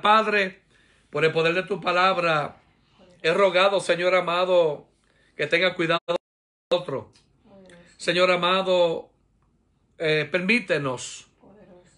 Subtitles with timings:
[0.00, 0.60] Padre,
[1.10, 2.56] por el poder de tu palabra,
[3.22, 4.86] he rogado, Señor amado,
[5.36, 6.16] que tenga cuidado de
[6.70, 7.06] nosotros.
[7.96, 9.10] Señor amado,
[9.98, 11.26] eh, permítenos,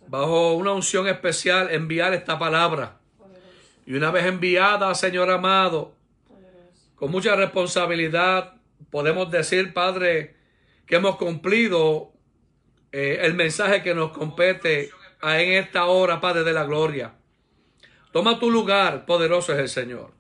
[0.08, 2.98] bajo una unción especial, enviar esta palabra.
[3.86, 5.94] Y una vez enviada, Señor amado,
[6.96, 8.54] con mucha responsabilidad,
[8.90, 10.36] podemos decir, Padre,
[10.86, 12.12] que hemos cumplido
[12.92, 14.90] eh, el mensaje que nos compete
[15.22, 17.14] en esta hora, Padre de la Gloria.
[18.12, 20.10] Toma tu lugar, poderoso es el Señor.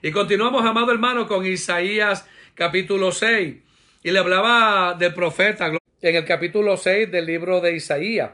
[0.00, 2.24] Y continuamos, amado hermano, con Isaías
[2.54, 3.56] capítulo 6.
[4.04, 8.30] Y le hablaba del profeta en el capítulo 6 del libro de Isaías.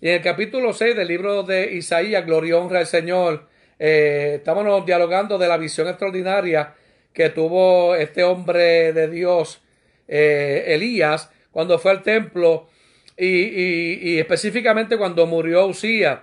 [0.00, 3.46] Y en el capítulo 6 del libro de Isaías, Gloria honra al Señor,
[3.78, 6.74] eh, estábamos dialogando de la visión extraordinaria
[7.12, 9.60] que tuvo este hombre de Dios,
[10.08, 12.70] eh, Elías, cuando fue al templo
[13.18, 16.20] y, específicamente cuando murió Usías.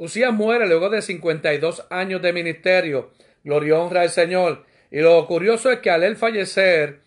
[0.00, 3.10] Usías muere luego de 52 años de ministerio.
[3.44, 4.64] Gloria honra al Señor.
[4.90, 7.00] Y lo curioso es que al él fallecer,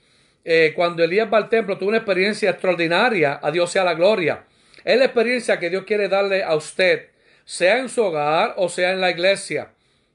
[0.46, 3.40] eh, cuando Elías va al templo, tuvo una experiencia extraordinaria.
[3.42, 4.44] A Dios sea la gloria.
[4.86, 7.08] Es la experiencia que Dios quiere darle a usted,
[7.46, 9.72] sea en su hogar o sea en la iglesia.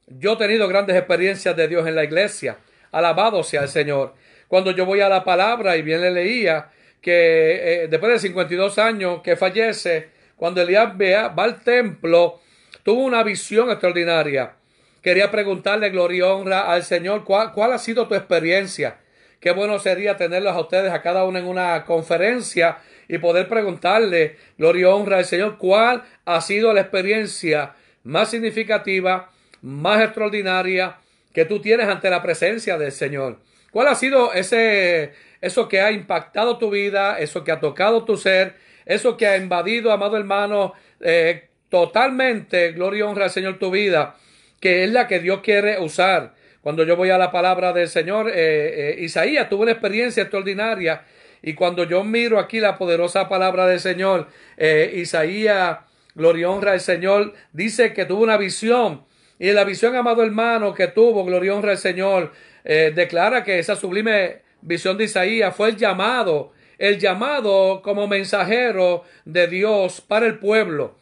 [0.07, 2.59] Yo he tenido grandes experiencias de Dios en la iglesia.
[2.93, 4.15] Alabado sea el Señor.
[4.47, 8.79] Cuando yo voy a la palabra y bien le leía que eh, después de 52
[8.79, 12.41] años que fallece, cuando Elías va al templo,
[12.89, 14.55] tuvo una visión extraordinaria.
[15.03, 18.97] Quería preguntarle, gloria y honra al Señor, ¿cuál, ha sido tu experiencia?
[19.41, 24.37] Qué bueno sería tenerlos a ustedes a cada uno en una conferencia y poder preguntarle,
[24.57, 30.97] gloria y honra al Señor, cuál ha sido la experiencia más significativa, más extraordinaria
[31.35, 33.41] que tú tienes ante la presencia del Señor.
[33.71, 38.17] ¿Cuál ha sido ese, eso que ha impactado tu vida, eso que ha tocado tu
[38.17, 38.55] ser,
[38.87, 44.17] eso que ha invadido, amado hermano, eh, totalmente, gloria y honra al Señor, tu vida,
[44.61, 46.35] que es la que Dios quiere usar?
[46.61, 51.03] Cuando yo voy a la palabra del Señor, eh, eh, Isaías tuvo una experiencia extraordinaria
[51.41, 54.27] y cuando yo miro aquí la poderosa palabra del Señor,
[54.59, 55.79] Isaías,
[56.17, 59.07] gloria y honra al Señor, dice que tuvo una visión
[59.39, 62.33] y la visión, amado hermano, que tuvo, gloria y honra al Señor,
[62.65, 69.05] eh, declara que esa sublime visión de Isaías fue el llamado, el llamado como mensajero
[69.25, 70.97] de Dios para el pueblo.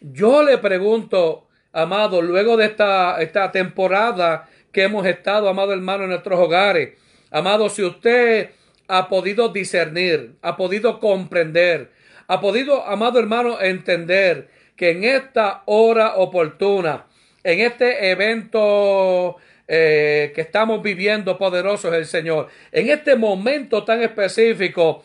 [0.00, 6.10] Yo le pregunto, amado, luego de esta, esta temporada que hemos estado, amado hermano, en
[6.10, 6.96] nuestros hogares,
[7.30, 8.50] amado, si usted
[8.88, 11.90] ha podido discernir, ha podido comprender,
[12.28, 17.04] ha podido, amado hermano, entender que en esta hora oportuna,
[17.44, 19.36] en este evento
[19.68, 22.48] eh, que estamos viviendo, poderoso es el Señor.
[22.72, 25.04] En este momento tan específico,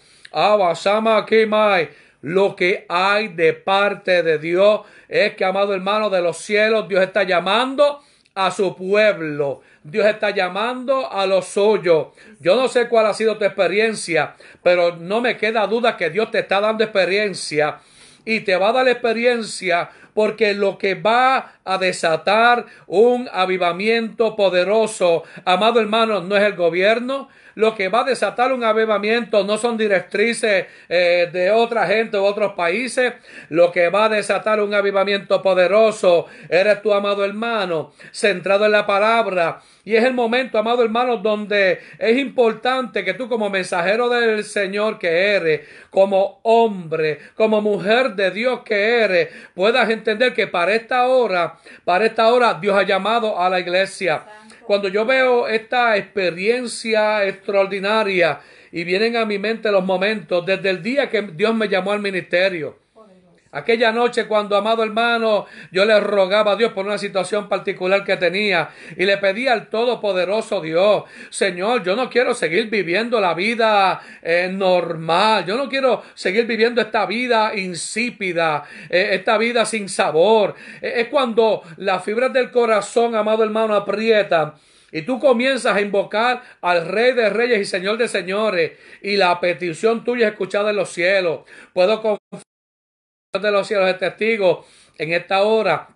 [2.25, 7.03] lo que hay de parte de Dios es que, amado hermano de los cielos, Dios
[7.03, 8.01] está llamando
[8.33, 9.61] a su pueblo.
[9.83, 12.07] Dios está llamando a los suyos.
[12.39, 16.31] Yo no sé cuál ha sido tu experiencia, pero no me queda duda que Dios
[16.31, 17.77] te está dando experiencia
[18.25, 25.25] y te va a dar experiencia porque lo que va a desatar un avivamiento poderoso,
[25.45, 29.77] amado hermano, no es el gobierno, lo que va a desatar un avivamiento no son
[29.77, 33.13] directrices eh, de otra gente o otros países.
[33.49, 38.85] Lo que va a desatar un avivamiento poderoso eres tu amado hermano, centrado en la
[38.85, 39.61] palabra.
[39.85, 44.97] Y es el momento, amado hermano, donde es importante que tú como mensajero del Señor
[44.97, 45.61] que eres,
[45.91, 52.05] como hombre, como mujer de Dios que eres, puedas entender que para esta hora, para
[52.05, 54.23] esta hora Dios ha llamado a la iglesia
[54.65, 60.83] cuando yo veo esta experiencia extraordinaria y vienen a mi mente los momentos desde el
[60.83, 62.84] día que Dios me llamó al ministerio.
[63.55, 68.17] Aquella noche cuando, amado hermano, yo le rogaba a Dios por una situación particular que
[68.17, 68.67] tenía
[68.97, 74.49] y le pedía al Todopoderoso Dios, Señor, yo no quiero seguir viviendo la vida eh,
[74.51, 80.55] normal, yo no quiero seguir viviendo esta vida insípida, eh, esta vida sin sabor.
[80.81, 84.55] Eh, es cuando las fibras del corazón, amado hermano, aprietan.
[84.91, 88.73] Y tú comienzas a invocar al Rey de Reyes y Señor de Señores.
[89.01, 91.41] Y la petición tuya es escuchada en los cielos.
[91.73, 92.01] Puedo
[93.41, 94.65] de los cielos de testigos
[94.97, 95.89] en esta hora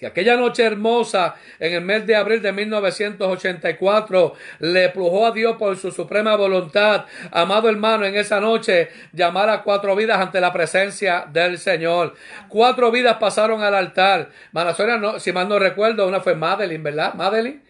[0.00, 5.56] que aquella noche hermosa en el mes de abril de 1984 le plujó a Dios
[5.58, 10.54] por su suprema voluntad, amado hermano, en esa noche llamar a cuatro vidas ante la
[10.54, 12.14] presencia del Señor.
[12.48, 14.30] Cuatro vidas pasaron al altar.
[14.52, 17.12] Manasuera, no, si mal no recuerdo, una fue Madeline, ¿verdad?
[17.12, 17.60] Madeline.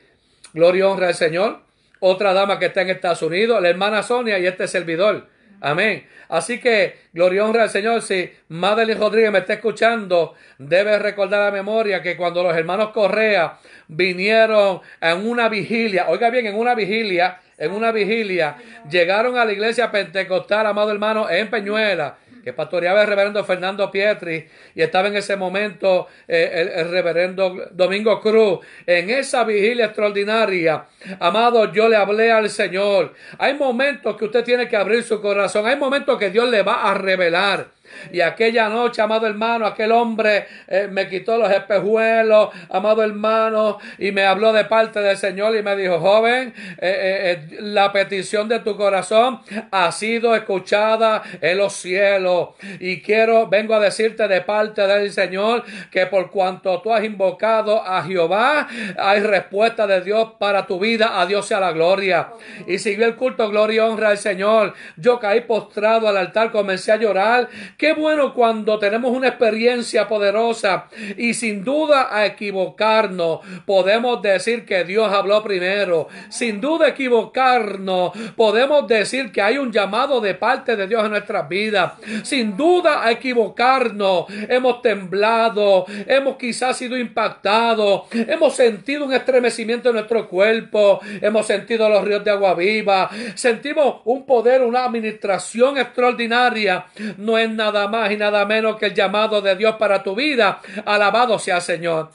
[0.53, 1.63] Gloria y honra al Señor.
[1.99, 5.27] Otra dama que está en Estados Unidos, la hermana Sonia y este servidor.
[5.61, 6.07] Amén.
[6.29, 8.03] Así que, gloria honra al Señor.
[8.03, 13.59] Si Madeline Rodríguez me está escuchando, debe recordar la memoria que cuando los hermanos Correa
[13.89, 18.57] vinieron en una vigilia, oiga bien, en una vigilia, en una vigilia,
[18.89, 24.47] llegaron a la iglesia pentecostal, amado hermano, en Peñuela que pastoreaba el reverendo Fernando Pietri
[24.75, 28.61] y estaba en ese momento eh, el, reverendo Domingo Cruz.
[28.87, 30.85] En esa vigilia extraordinaria,
[31.19, 33.15] amado, yo le hablé al Señor.
[33.39, 36.91] Hay momentos que usted tiene que abrir su corazón, hay momentos que Dios le va
[36.91, 37.80] a revelar.
[38.13, 44.13] Y aquella noche, amado hermano, aquel hombre eh, me quitó los espejuelos, amado hermano, y
[44.13, 48.61] me habló de parte del Señor y me dijo, joven, eh, eh, la petición de
[48.61, 49.41] tu corazón
[49.71, 52.51] ha sido escuchada en los cielos.
[52.79, 57.83] Y quiero, vengo a decirte de parte del Señor que por cuanto tú has invocado
[57.83, 61.21] a Jehová, hay respuesta de Dios para tu vida.
[61.21, 62.31] A Dios sea la gloria.
[62.67, 64.75] Y siguió el culto, gloria y honra al Señor.
[64.97, 67.49] Yo caí postrado al altar, comencé a llorar
[67.81, 74.85] Qué bueno cuando tenemos una experiencia poderosa y sin duda a equivocarnos podemos decir que
[74.85, 76.06] Dios habló primero.
[76.29, 81.49] Sin duda equivocarnos podemos decir que hay un llamado de parte de Dios en nuestras
[81.49, 81.94] vidas.
[82.23, 89.94] Sin duda a equivocarnos hemos temblado, hemos quizás sido impactados, hemos sentido un estremecimiento en
[89.94, 96.85] nuestro cuerpo, hemos sentido los ríos de agua viva, sentimos un poder, una administración extraordinaria.
[97.17, 100.14] No es nada nada más y nada menos que el llamado de Dios para tu
[100.14, 100.61] vida.
[100.84, 102.11] Alabado sea Señor.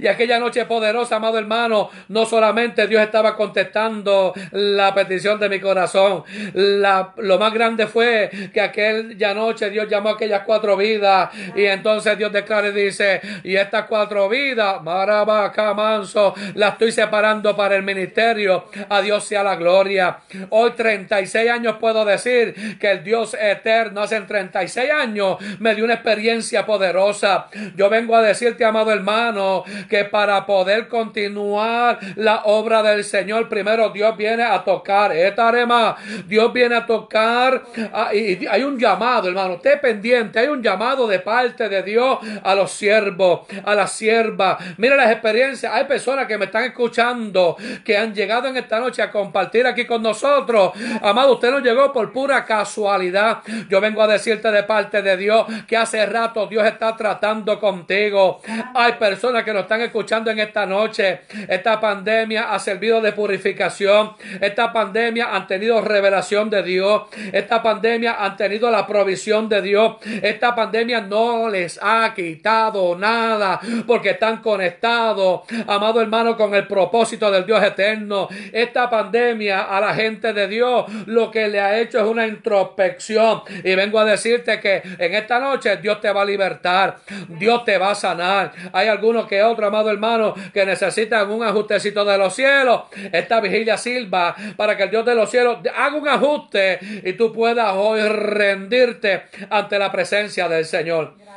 [0.00, 5.60] Y aquella noche poderosa, amado hermano, no solamente Dios estaba contestando la petición de mi
[5.60, 11.30] corazón, la, lo más grande fue que aquella noche Dios llamó a aquellas cuatro vidas
[11.54, 17.56] y entonces Dios declara y dice, y estas cuatro vidas, Marabaca, Manso, las estoy separando
[17.56, 20.18] para el ministerio, a Dios sea la gloria.
[20.50, 25.94] Hoy 36 años puedo decir que el Dios eterno hace 36 años me dio una
[25.94, 27.48] experiencia poderosa.
[27.76, 33.90] Yo vengo a decirte, amado hermano, que para poder continuar la obra del Señor, primero
[33.90, 35.12] Dios viene a tocar.
[35.12, 37.62] Esta arema, Dios viene a tocar.
[37.92, 39.54] Ah, y hay un llamado, hermano.
[39.54, 40.38] Usted pendiente.
[40.38, 44.58] Hay un llamado de parte de Dios a los siervos, a las siervas.
[44.76, 45.72] Mira las experiencias.
[45.72, 49.86] Hay personas que me están escuchando, que han llegado en esta noche a compartir aquí
[49.86, 50.72] con nosotros.
[51.02, 53.38] Amado, usted no llegó por pura casualidad.
[53.68, 58.40] Yo vengo a decirte de parte de Dios que hace rato Dios está tratando contigo.
[58.74, 64.12] Hay personas que están escuchando en esta noche, esta pandemia ha servido de purificación.
[64.40, 67.02] Esta pandemia han tenido revelación de Dios.
[67.32, 69.96] Esta pandemia han tenido la provisión de Dios.
[70.22, 77.30] Esta pandemia no les ha quitado nada porque están conectados, amado hermano, con el propósito
[77.30, 78.28] del Dios eterno.
[78.52, 83.42] Esta pandemia a la gente de Dios lo que le ha hecho es una introspección.
[83.64, 86.98] Y vengo a decirte que en esta noche Dios te va a libertar.
[87.28, 88.52] Dios te va a sanar.
[88.72, 92.82] Hay algunos que otro, amado hermano, que necesitan un ajustecito de los cielos.
[93.12, 97.32] Esta vigilia sirva para que el Dios de los cielos haga un ajuste y tú
[97.32, 101.27] puedas hoy rendirte ante la presencia del Señor.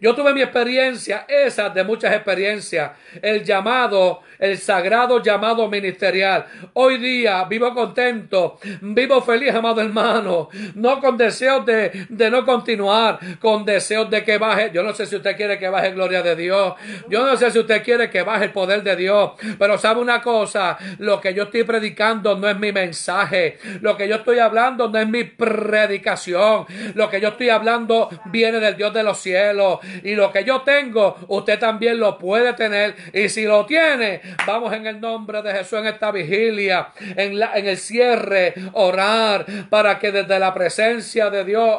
[0.00, 2.92] Yo tuve mi experiencia, esa de muchas experiencias,
[3.22, 6.46] el llamado el sagrado llamado ministerial.
[6.72, 13.20] Hoy día vivo contento, vivo feliz, amado hermano, no con deseos de, de no continuar,
[13.38, 14.70] con deseos de que baje.
[14.72, 16.74] Yo no sé si usted quiere que baje gloria de Dios,
[17.08, 20.22] yo no sé si usted quiere que baje el poder de Dios, pero sabe una
[20.22, 24.88] cosa, lo que yo estoy predicando no es mi mensaje, lo que yo estoy hablando
[24.88, 29.69] no es mi predicación, lo que yo estoy hablando viene del Dios de los cielos
[30.02, 34.72] y lo que yo tengo, usted también lo puede tener y si lo tiene, Vamos
[34.72, 39.98] en el nombre de Jesús en esta vigilia, en, la, en el cierre, orar para
[39.98, 41.78] que desde la presencia de Dios,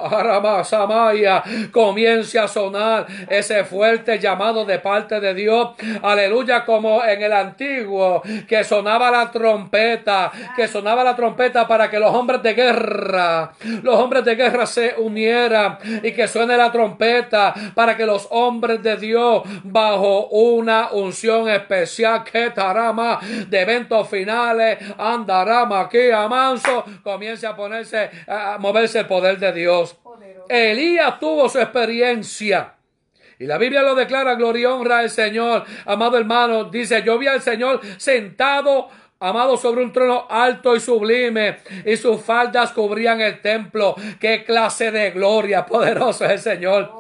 [0.64, 5.72] Samaya, comience a sonar ese fuerte llamado de parte de Dios.
[6.02, 12.00] Aleluya, como en el antiguo, que sonaba la trompeta, que sonaba la trompeta para que
[12.00, 13.52] los hombres de guerra,
[13.84, 18.84] los hombres de guerra se unieran y que suene la trompeta para que los hombres
[18.84, 26.86] de Dios bajo una unción especial que tarama de eventos finales, andarama aquí a manso,
[27.02, 29.98] comience a ponerse, a moverse el poder de Dios.
[30.48, 32.76] Elías tuvo su experiencia.
[33.40, 35.66] Y la Biblia lo declara, gloria y honra al Señor.
[35.88, 38.90] Amado hermano, dice, yo vi al Señor sentado
[39.22, 43.96] amado sobre un trono alto y sublime, y sus faldas cubrían el templo.
[44.20, 46.92] Qué clase de gloria poderoso es el Señor.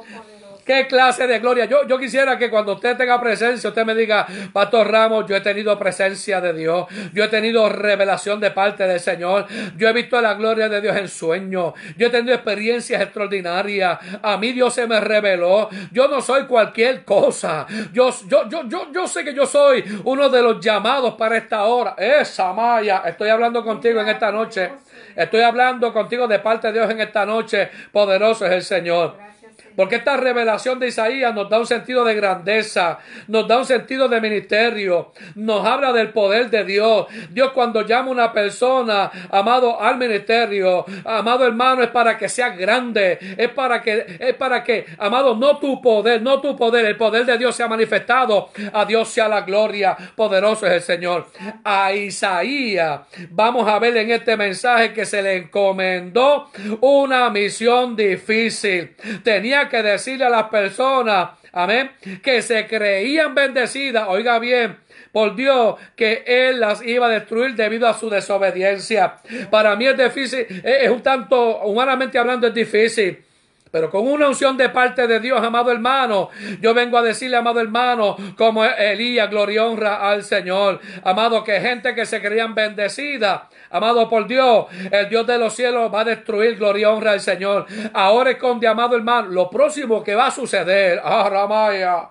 [0.65, 1.65] ¿Qué clase de gloria?
[1.65, 5.41] Yo, yo quisiera que cuando usted tenga presencia, usted me diga, Pastor Ramos, yo he
[5.41, 10.21] tenido presencia de Dios, yo he tenido revelación de parte del Señor, yo he visto
[10.21, 14.87] la gloria de Dios en sueño, yo he tenido experiencias extraordinarias, a mí Dios se
[14.87, 19.45] me reveló, yo no soy cualquier cosa, yo, yo, yo, yo, yo sé que yo
[19.45, 21.95] soy uno de los llamados para esta hora.
[21.97, 24.71] Esa Maya, estoy hablando contigo en esta noche.
[25.15, 27.69] Estoy hablando contigo de parte de Dios en esta noche.
[27.91, 29.30] Poderoso es el Señor.
[29.75, 34.07] Porque esta revelación de Isaías nos da un sentido de grandeza, nos da un sentido
[34.07, 37.07] de ministerio, nos habla del poder de Dios.
[37.29, 42.49] Dios cuando llama a una persona, amado, al ministerio, amado hermano, es para que sea
[42.49, 46.97] grande, es para que, es para que, amado, no tu poder, no tu poder, el
[46.97, 48.49] poder de Dios se ha manifestado.
[48.73, 51.27] A Dios sea la gloria, poderoso es el Señor.
[51.63, 56.49] A Isaías, vamos a ver en este mensaje que se le encomendó
[56.81, 58.95] una misión difícil.
[59.23, 61.91] Tenía que decirle a las personas, amén,
[62.23, 64.77] que se creían bendecidas, oiga bien,
[65.11, 69.17] por Dios que Él las iba a destruir debido a su desobediencia.
[69.49, 73.23] Para mí es difícil, es un tanto, humanamente hablando, es difícil.
[73.71, 77.61] Pero con una unción de parte de Dios, amado hermano, yo vengo a decirle, amado
[77.61, 80.81] hermano, como Elías, gloria y honra al Señor.
[81.03, 85.93] Amado, que gente que se creían bendecida, amado por Dios, el Dios de los cielos
[85.93, 87.65] va a destruir, gloria y honra al Señor.
[87.93, 92.09] Ahora esconde, amado hermano, lo próximo que va a suceder, ah, Ramaya,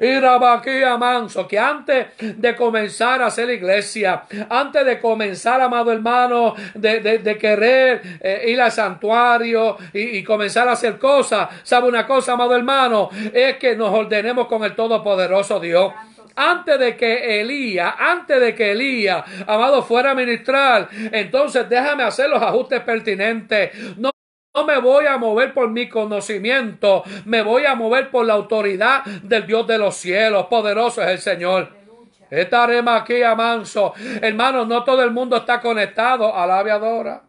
[0.00, 6.54] y a Manso, que antes de comenzar a hacer iglesia, antes de comenzar, amado hermano,
[6.74, 11.48] de, querer eh, ir al santuario y, y comenzar a hacer cosa.
[11.62, 13.10] ¿Sabe una cosa, amado hermano?
[13.32, 15.92] Es que nos ordenemos con el Todopoderoso Dios
[16.40, 22.30] antes de que Elías, antes de que Elías, amado, fuera a ministrar, entonces déjame hacer
[22.30, 23.96] los ajustes pertinentes.
[23.96, 24.12] No
[24.58, 29.04] no me voy a mover por mi conocimiento, me voy a mover por la autoridad
[29.04, 30.46] del Dios de los cielos.
[30.46, 31.68] Poderoso es el Señor.
[32.28, 33.94] Estaremos aquí a manso.
[34.20, 37.27] Hermanos, no todo el mundo está conectado a la aviadora.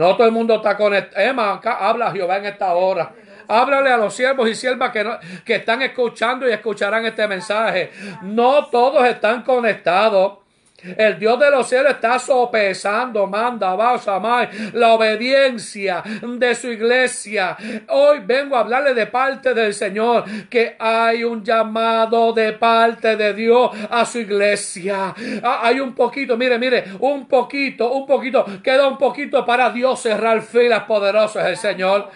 [0.00, 1.22] No todo el mundo está conectado.
[1.22, 3.12] Emma, habla Jehová en esta hora.
[3.46, 5.04] Háblale a los siervos y siervas que,
[5.44, 7.90] que están escuchando y escucharán este mensaje.
[8.22, 10.38] No todos están conectados.
[10.96, 17.56] El Dios de los cielos está sopesando, manda, más la obediencia de su iglesia.
[17.88, 23.34] Hoy vengo a hablarle de parte del Señor que hay un llamado de parte de
[23.34, 25.14] Dios a su iglesia.
[25.42, 30.00] Ah, hay un poquito, mire, mire, un poquito, un poquito, queda un poquito para Dios
[30.00, 32.08] cerrar filas poderosas el Señor.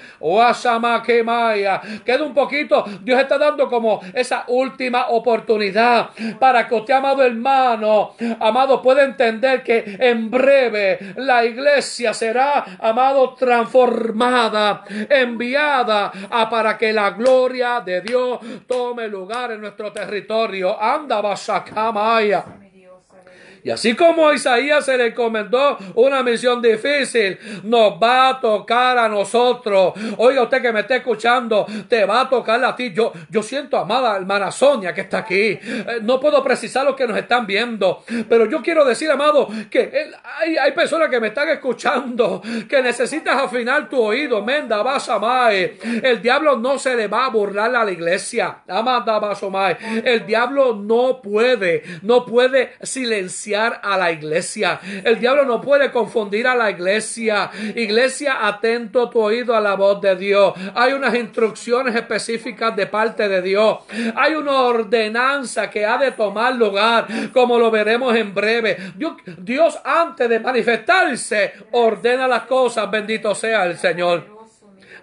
[2.04, 2.84] Queda un poquito.
[3.02, 8.14] Dios está dando como esa última oportunidad para que usted, amado hermano,
[8.82, 17.10] puede entender que en breve la iglesia será, amado, transformada, enviada a para que la
[17.10, 20.80] gloria de Dios tome lugar en nuestro territorio.
[20.80, 22.63] Anda, Basacamaya.
[23.64, 28.98] Y así como a Isaías se le encomendó una misión difícil, nos va a tocar
[28.98, 29.94] a nosotros.
[30.18, 32.92] Oiga, usted que me está escuchando, te va a tocar a ti.
[32.92, 35.58] Yo, yo siento amada hermana Sonia que está aquí.
[35.58, 35.60] Eh,
[36.02, 40.10] no puedo precisar lo que nos están viendo, pero yo quiero decir, amado, que
[40.42, 44.42] hay, hay, personas que me están escuchando, que necesitas afinar tu oído.
[44.42, 48.58] Menda, vas a El diablo no se le va a burlar a la iglesia.
[48.68, 49.42] Amanda, vas
[50.04, 54.80] El diablo no puede, no puede silenciar a la iglesia.
[55.04, 57.50] El diablo no puede confundir a la iglesia.
[57.74, 60.54] Iglesia, atento tu oído a la voz de Dios.
[60.74, 63.78] Hay unas instrucciones específicas de parte de Dios.
[64.16, 68.76] Hay una ordenanza que ha de tomar lugar, como lo veremos en breve.
[68.96, 72.90] Dios, Dios antes de manifestarse, ordena las cosas.
[72.90, 74.33] Bendito sea el Señor.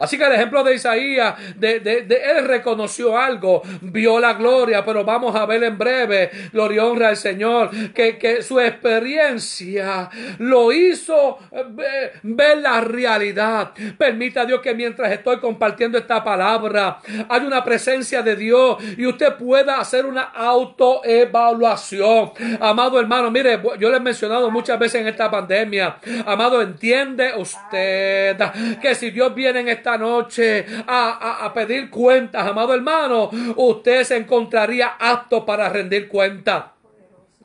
[0.01, 5.45] Así que el ejemplo de Isaías, él reconoció algo, vio la gloria, pero vamos a
[5.45, 12.81] ver en breve, gloria honra al Señor, que, su experiencia lo hizo eh, ver, la
[12.81, 13.73] realidad.
[13.95, 16.97] Permita a Dios que mientras estoy compartiendo esta palabra,
[17.29, 22.31] hay una presencia de Dios y usted pueda hacer una autoevaluación.
[22.59, 28.35] Amado hermano, mire, yo le he mencionado muchas veces en esta pandemia, amado, entiende usted
[28.81, 34.95] que si Dios viene en esta noche a, pedir cuentas, amado hermano, usted se encontraría
[34.99, 36.63] apto para rendir cuentas.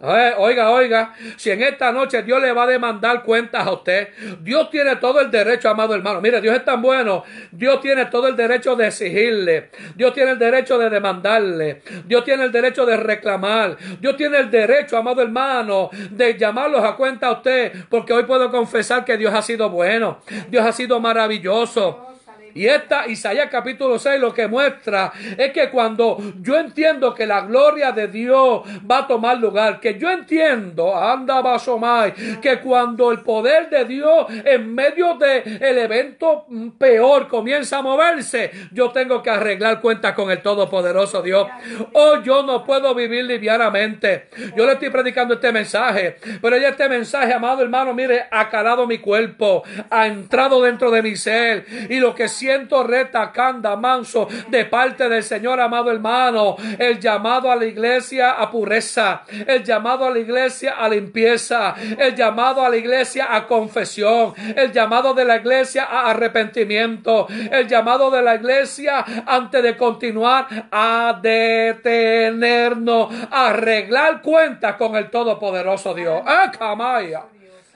[0.01, 4.09] oiga, oiga, si en esta noche Dios le va a demandar cuentas a usted,
[4.41, 6.21] Dios tiene todo el derecho, amado hermano.
[6.21, 10.39] Mire, Dios es tan bueno, Dios tiene todo el derecho de exigirle, Dios tiene el
[10.39, 15.89] derecho de demandarle, Dios tiene el derecho de reclamar, Dios tiene el derecho, amado hermano,
[16.11, 20.21] de llamarlos a cuenta a usted, porque hoy puedo confesar que Dios ha sido bueno,
[20.51, 22.16] Dios ha sido maravilloso.
[22.57, 27.43] Y esta Isaías capítulo 6 lo que muestra es que cuando yo entiendo que la
[27.43, 33.21] gloria de Dios va a tomar lugar, que yo entiendo, anda basomai, que cuando el
[33.21, 36.47] poder de Dios en medio del el evento
[36.79, 41.47] peor comienza a moverse, yo tengo que arreglar cuentas con el Todopoderoso Dios.
[41.93, 44.29] Oh, yo no puedo vivir livianamente.
[44.57, 48.87] Yo le estoy predicando este mensaje, pero ya este mensaje, amado hermano, mire, ha calado
[48.87, 52.46] mi cuerpo, ha entrado dentro de mi ser y lo que siento
[52.87, 59.23] retacanda manso de parte del Señor, amado hermano, el llamado a la iglesia a pureza,
[59.47, 64.73] el llamado a la iglesia a limpieza, el llamado a la iglesia a confesión, el
[64.73, 71.19] llamado de la iglesia a arrepentimiento, el llamado de la iglesia antes de continuar a
[71.23, 76.23] detenernos, a arreglar cuentas con el Todopoderoso Dios.
[76.27, 77.25] ¡Ah, Camaya!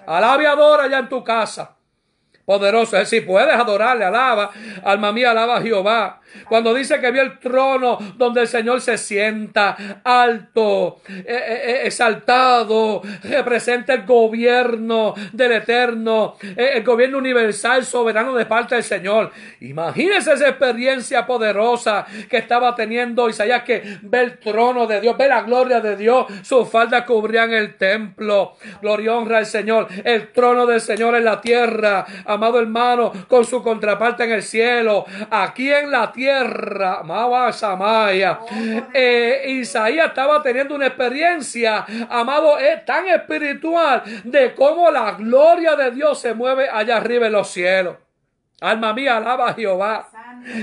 [0.06, 1.76] Adora ya en tu casa.
[2.44, 2.96] Poderoso.
[2.96, 4.50] Es decir, puedes adorarle, alaba.
[4.84, 6.20] Alma mía, alaba a Jehová.
[6.48, 11.80] Cuando dice que vio el trono donde el Señor se sienta alto, eh, eh, eh,
[11.84, 19.30] exaltado, representa el gobierno del Eterno, el gobierno universal, soberano de parte del Señor.
[19.60, 25.28] Imagínese esa experiencia poderosa que estaba teniendo Isaías, que ve el trono de Dios, ve
[25.28, 28.54] la gloria de Dios, sus faldas cubrían el templo.
[28.80, 32.06] Gloria honra al Señor, el trono del Señor en la tierra,
[32.40, 38.40] amado hermano, con su contraparte en el cielo, aquí en la tierra tierra, Samaya.
[38.92, 42.56] Eh, Isaías estaba teniendo una experiencia, amado,
[42.86, 47.96] tan espiritual de cómo la gloria de Dios se mueve allá arriba en los cielos.
[48.60, 50.08] Alma mía, alaba a Jehová.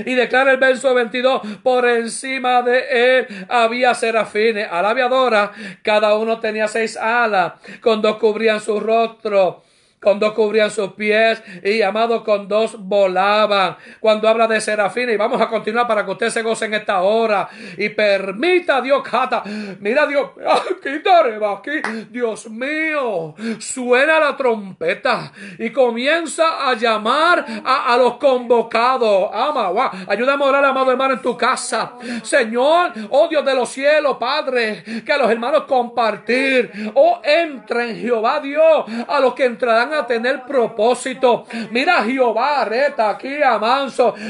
[0.05, 5.51] Y declara el verso 22, por encima de él había serafines, alabiadora,
[5.83, 9.63] cada uno tenía seis alas, con dos cubrían su rostro
[9.99, 13.77] con dos cubrían sus pies y amado con dos volaban.
[13.99, 17.01] Cuando habla de serafines, y vamos a continuar para que usted se goce en esta
[17.01, 19.43] hora y permita Dios, Cata,
[19.79, 20.31] mira Dios,
[20.71, 20.99] aquí,
[21.45, 29.29] aquí, Dios mío, suena la trompeta y comienza a llamar a, los convocados.
[29.33, 31.93] Ama, ayúdame a orar, amado hermano, en tu casa.
[32.21, 38.85] Señor, oh Dios de los cielos, Padre, que los hermanos compartir, oh entren, Jehová Dios,
[39.07, 41.45] a los que entrarán a tener propósito.
[41.71, 43.57] Mira Jehová, reta aquí a.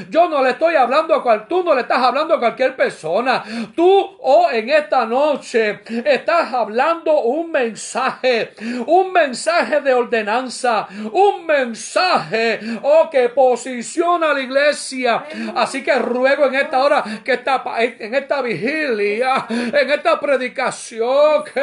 [0.09, 3.43] Yo no le estoy hablando a cual, no le estás hablando a cualquier persona.
[3.75, 8.53] Tú, oh, en esta noche estás hablando un mensaje,
[8.85, 15.25] un mensaje de ordenanza, un mensaje, oh, que posiciona a la iglesia.
[15.55, 21.61] Así que ruego en esta hora que esta, en esta vigilia, en esta predicación, que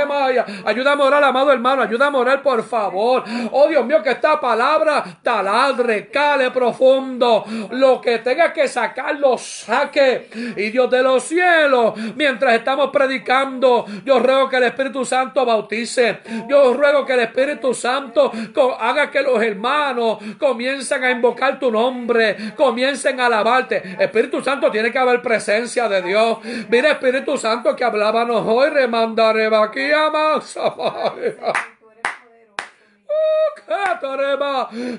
[0.65, 3.25] ayúdame a orar, amado hermano, ayúdame a orar, por favor.
[3.53, 7.45] Oh Dios mío, que esta palabra taladre, cale profundo.
[7.71, 10.29] Lo que tenga que sacar, lo saque.
[10.57, 16.21] Y Dios de los cielos, mientras estamos predicando, yo ruego que el Espíritu Santo bautice.
[16.49, 18.33] Yo ruego que el Espíritu Santo
[18.79, 23.97] haga que los hermanos comiencen a invocar tu nombre, comiencen a alabarte.
[23.99, 26.39] Espíritu Santo tiene que haber presencia de Dios.
[26.69, 30.59] Mira, Espíritu Santo que hablábamos hoy, remandaré aquí a más.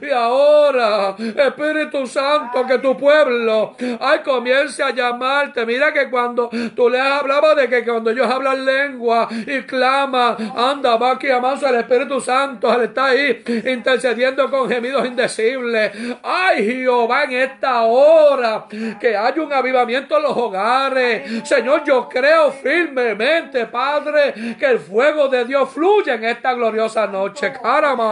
[0.01, 5.65] Y ahora, Espíritu Santo, que tu pueblo, ay, comience a llamarte.
[5.65, 10.97] Mira que cuando tú le hablabas de que cuando ellos hablan lengua y clama, anda,
[10.97, 15.91] va aquí amanso el Espíritu Santo, él está ahí intercediendo con gemidos indecibles.
[16.23, 18.65] Ay, Jehová, en esta hora,
[18.99, 21.47] que haya un avivamiento en los hogares.
[21.47, 27.54] Señor, yo creo firmemente, Padre, que el fuego de Dios fluye en esta gloriosa noche.
[27.62, 28.04] Caramba.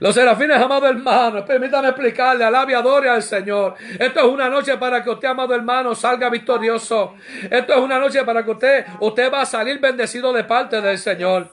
[0.00, 3.74] Los serafines, amado hermano, permítanme explicarle, alabe, adore al Señor.
[3.98, 7.14] Esto es una noche para que usted, amado hermano, salga victorioso.
[7.50, 10.98] Esto es una noche para que usted, usted va a salir bendecido de parte del
[10.98, 11.50] Señor.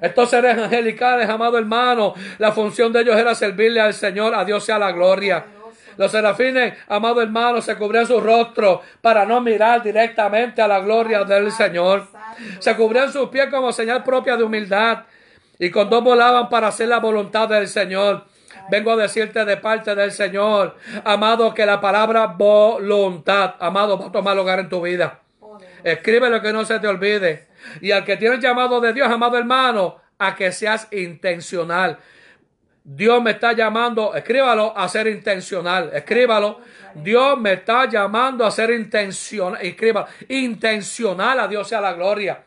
[0.00, 4.64] Estos seres angelicales, amado hermano, la función de ellos era servirle al Señor, a Dios
[4.64, 5.44] sea la gloria.
[5.96, 11.24] Los serafines, amado hermano, se cubrían su rostro para no mirar directamente a la gloria
[11.24, 12.06] del Señor.
[12.58, 15.04] Se cubrían sus pies como señal propia de humildad.
[15.58, 18.24] Y con dos volaban para hacer la voluntad del Señor.
[18.70, 24.12] Vengo a decirte de parte del Señor, amado, que la palabra voluntad, amado, va a
[24.12, 25.20] tomar lugar en tu vida.
[25.84, 27.48] Escribe lo que no se te olvide.
[27.80, 31.98] Y al que tiene llamado de Dios, amado hermano, a que seas intencional.
[32.84, 36.60] Dios me está llamando, escríbalo a ser intencional, escríbalo.
[36.94, 42.44] Dios me está llamando a ser intencional, escríbalo, intencional, a Dios sea la gloria.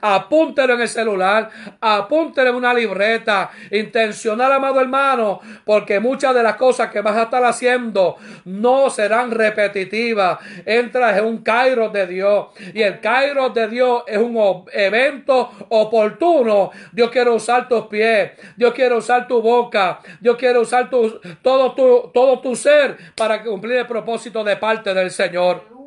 [0.00, 6.56] Apúntelo en el celular, apúntelo en una libreta, intencional, amado hermano, porque muchas de las
[6.56, 10.38] cosas que vas a estar haciendo no serán repetitivas.
[10.66, 16.70] Entras en un Cairo de Dios y el Cairo de Dios es un evento oportuno.
[16.92, 22.10] Dios quiere usar tus pies, Dios quiere usar tu boca, Dios quiere usar todo, tu,
[22.12, 25.77] todo tu ser para cumplir el propósito de parte del Señor.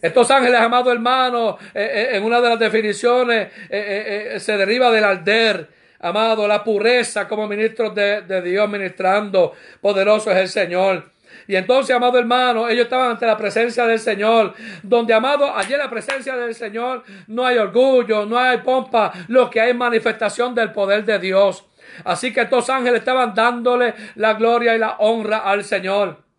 [0.00, 5.04] Estos ángeles, amado hermano, eh, eh, en una de las definiciones eh, se deriva del
[5.04, 5.80] alder.
[6.02, 9.52] Amado, la pureza como ministros de, de Dios ministrando.
[9.82, 11.10] Poderoso es el Señor.
[11.46, 15.80] Y entonces, amado hermano, ellos estaban ante la presencia del Señor, donde, amado, allí en
[15.80, 20.54] la presencia del Señor no hay orgullo, no hay pompa, lo que hay es manifestación
[20.54, 21.64] del poder de Dios.
[22.04, 26.29] Así que estos ángeles estaban dándole la gloria y la honra al Señor.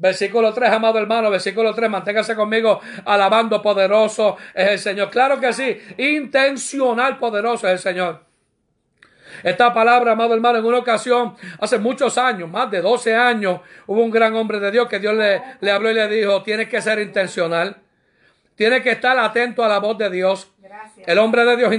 [0.00, 5.10] Versículo 3, amado hermano, versículo 3, manténgase conmigo, alabando poderoso es el Señor.
[5.10, 8.24] Claro que sí, intencional poderoso es el Señor.
[9.42, 14.02] Esta palabra, amado hermano, en una ocasión, hace muchos años, más de 12 años, hubo
[14.02, 16.80] un gran hombre de Dios que Dios le, le habló y le dijo, tienes que
[16.80, 17.76] ser intencional,
[18.54, 20.50] tienes que estar atento a la voz de Dios.
[21.06, 21.74] El hombre de Dios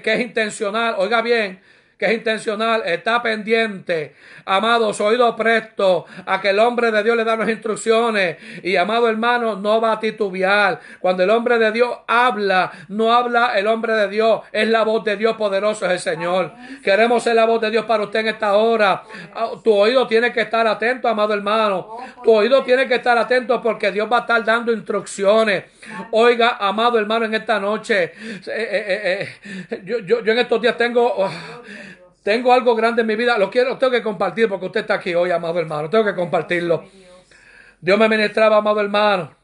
[0.00, 1.60] que es intencional, oiga bien,
[1.98, 7.24] que es intencional, está pendiente, amados, oído presto a que el hombre de Dios le
[7.24, 10.80] da las instrucciones y amado hermano, no va a titubear.
[11.00, 15.04] Cuando el hombre de Dios habla, no habla el hombre de Dios, es la voz
[15.04, 16.52] de Dios poderoso, es el Señor.
[16.82, 19.02] Queremos ser la voz de Dios para usted en esta hora.
[19.34, 21.98] Ah, tu oído tiene que estar atento, amado hermano.
[22.22, 25.64] Tu oído tiene que estar atento porque Dios va a estar dando instrucciones.
[26.10, 28.12] Oiga, amado hermano, en esta noche, eh,
[28.46, 29.28] eh,
[29.70, 31.04] eh, yo, yo, yo, en estos días tengo...
[31.16, 31.30] Oh,
[32.24, 35.14] tengo algo grande en mi vida, lo quiero, tengo que compartir porque usted está aquí
[35.14, 35.90] hoy, amado hermano.
[35.90, 36.84] Tengo que compartirlo.
[37.78, 39.36] Dios me ministraba, amado hermano.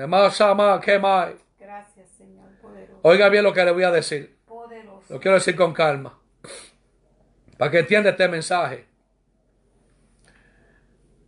[0.00, 1.28] Amado Sama, ¿qué más?
[1.60, 2.48] Gracias, Señor.
[2.62, 3.00] Poderoso.
[3.02, 4.34] Oiga bien lo que le voy a decir.
[4.46, 5.12] Poderoso.
[5.12, 6.18] Lo quiero decir con calma.
[7.58, 8.86] Para que entienda este mensaje.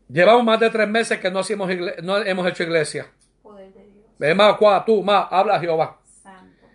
[0.08, 1.68] Llevamos más de tres meses que no, hacemos
[2.02, 3.08] no hemos hecho iglesia.
[3.42, 4.36] Poder de Dios.
[4.36, 5.98] más, tú, más, habla Jehová.
[6.22, 6.66] Santo.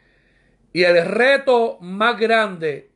[0.71, 2.92] Y el reto más grande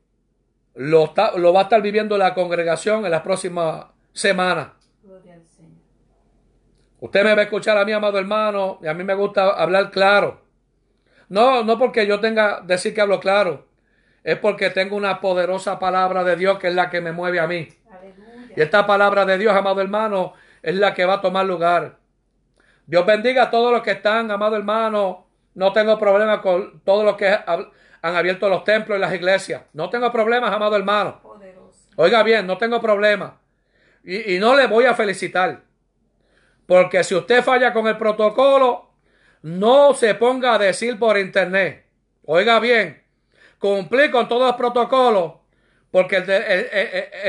[0.78, 4.70] lo, lo va a estar viviendo la congregación en las próximas semanas.
[7.00, 9.92] Usted me va a escuchar a mí, amado hermano, y a mí me gusta hablar
[9.92, 10.42] claro.
[11.30, 13.68] No, no porque yo tenga decir que hablo claro,
[14.24, 17.48] es porque tengo una poderosa palabra de Dios que es la que me mueve a
[17.48, 17.68] mí.
[18.56, 21.98] Y esta palabra de Dios, amado hermano, es la que va a tomar lugar.
[22.86, 25.28] Dios bendiga a todos los que están, amado hermano.
[25.54, 27.36] No tengo problema con todo lo que
[28.08, 29.64] han abierto los templos y las iglesias.
[29.74, 31.22] No tengo problemas, amado hermano.
[31.96, 33.34] Oiga bien, no tengo problemas.
[34.04, 35.62] Y, y no le voy a felicitar.
[36.66, 38.90] Porque si usted falla con el protocolo,
[39.42, 41.86] no se ponga a decir por internet.
[42.26, 43.02] Oiga bien,
[43.60, 45.34] cumplir con todos los protocolos,
[45.92, 46.20] porque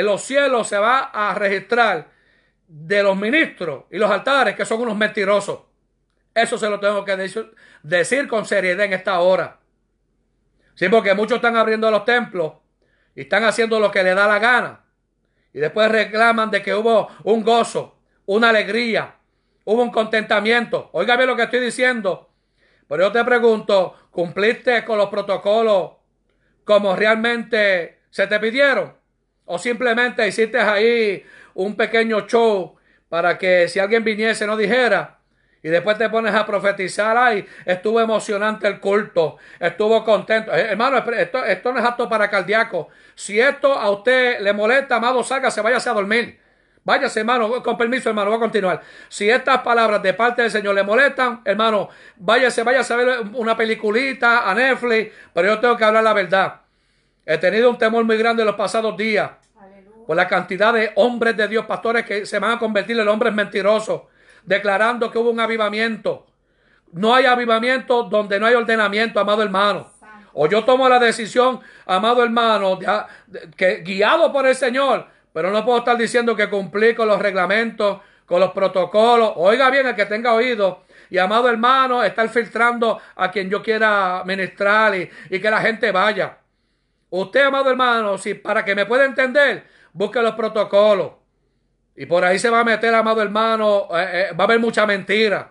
[0.02, 2.08] los cielos se va a registrar
[2.66, 5.60] de los ministros y los altares que son unos mentirosos.
[6.34, 9.57] Eso se lo tengo que decir, decir con seriedad en esta hora.
[10.78, 12.52] Sí, porque muchos están abriendo los templos
[13.16, 14.84] y están haciendo lo que les da la gana.
[15.52, 19.16] Y después reclaman de que hubo un gozo, una alegría,
[19.64, 20.88] hubo un contentamiento.
[20.92, 22.30] Oiga bien lo que estoy diciendo.
[22.86, 25.94] Pero yo te pregunto, ¿cumpliste con los protocolos
[26.62, 28.94] como realmente se te pidieron?
[29.46, 32.76] ¿O simplemente hiciste ahí un pequeño show
[33.08, 35.17] para que si alguien viniese no dijera,
[35.62, 40.54] y después te pones a profetizar, ay, estuvo emocionante el culto, estuvo contento.
[40.54, 42.88] Eh, hermano, esto, esto no es apto para cardíaco.
[43.14, 46.38] Si esto a usted le molesta, amado, se váyase a dormir.
[46.84, 48.80] Váyase, hermano, con permiso, hermano, voy a continuar.
[49.08, 53.56] Si estas palabras de parte del Señor le molestan, hermano, váyase, váyase a ver una
[53.56, 56.60] peliculita a Netflix, pero yo tengo que hablar la verdad.
[57.26, 59.32] He tenido un temor muy grande en los pasados días
[60.06, 63.34] por la cantidad de hombres de Dios, pastores que se van a convertir en hombres
[63.34, 64.02] mentirosos
[64.48, 66.26] declarando que hubo un avivamiento.
[66.92, 69.92] No hay avivamiento donde no hay ordenamiento, amado hermano.
[70.32, 72.78] O yo tomo la decisión, amado hermano,
[73.56, 78.00] que guiado por el Señor, pero no puedo estar diciendo que cumplí con los reglamentos,
[78.24, 79.32] con los protocolos.
[79.36, 80.84] Oiga bien, el que tenga oído.
[81.10, 85.92] Y amado hermano, estar filtrando a quien yo quiera ministrar y, y que la gente
[85.92, 86.38] vaya.
[87.10, 91.17] Usted, amado hermano, si para que me pueda entender, busque los protocolos.
[92.00, 94.86] Y por ahí se va a meter, amado hermano, eh, eh, va a haber mucha
[94.86, 95.50] mentira.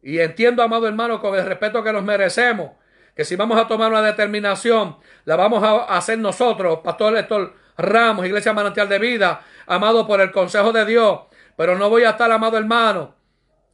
[0.00, 2.70] Y entiendo, amado hermano, con el respeto que nos merecemos,
[3.16, 8.24] que si vamos a tomar una determinación, la vamos a hacer nosotros, Pastor Héctor Ramos,
[8.24, 11.22] Iglesia Manantial de Vida, amado por el consejo de Dios.
[11.56, 13.16] Pero no voy a estar, amado hermano,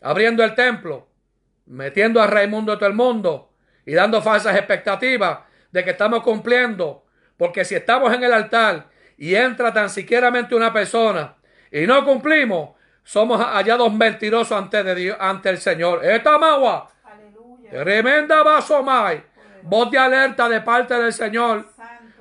[0.01, 1.11] abriendo el templo,
[1.67, 3.53] metiendo a Raimundo de todo el mundo
[3.85, 5.41] y dando falsas expectativas
[5.73, 7.05] de que estamos cumpliendo.
[7.37, 8.87] Porque si estamos en el altar
[9.19, 11.35] y entra tan siquiera una persona
[11.71, 12.71] y no cumplimos,
[13.03, 16.05] somos hallados mentirosos ante, de Dios, ante el Señor.
[16.05, 16.91] Esta magua,
[17.71, 19.23] tremenda vaso mai,
[19.63, 21.67] voz de alerta de parte del Señor.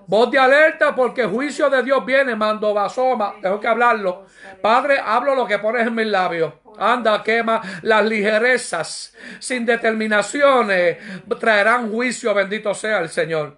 [0.07, 3.35] Voz de alerta porque juicio de Dios viene, mando vasoma.
[3.41, 4.25] Tengo que hablarlo.
[4.61, 6.53] Padre, hablo lo que pones en mis labios.
[6.79, 10.97] Anda, quema las ligerezas, sin determinaciones,
[11.39, 13.57] traerán juicio, bendito sea el Señor.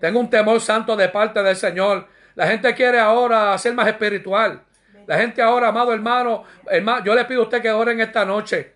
[0.00, 2.08] Tengo un temor santo de parte del Señor.
[2.34, 4.60] La gente quiere ahora ser más espiritual.
[5.06, 8.74] La gente ahora, amado hermano, hermano, yo le pido a usted que en esta noche.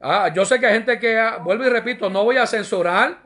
[0.00, 3.18] Ah, yo sé que hay gente que, vuelvo y repito, no voy a censurar.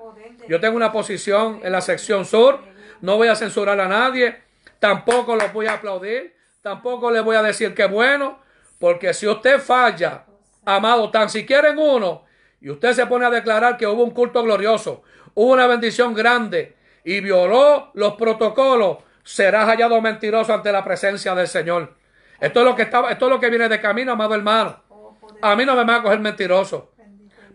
[0.49, 2.61] Yo tengo una posición en la sección sur.
[3.01, 4.37] No voy a censurar a nadie.
[4.79, 6.35] Tampoco lo voy a aplaudir.
[6.63, 8.41] Tampoco le voy a decir que bueno.
[8.79, 10.25] Porque si usted falla,
[10.65, 12.25] amado, tan siquiera en uno,
[12.61, 15.03] y usted se pone a declarar que hubo un culto glorioso,
[15.35, 21.49] hubo una bendición grande y violó los protocolos, serás hallado mentiroso ante la presencia del
[21.49, 21.95] Señor.
[22.41, 24.77] Esto es lo que estaba, esto es lo que viene de camino, amado hermano.
[25.43, 26.93] A mí no me va a coger mentiroso.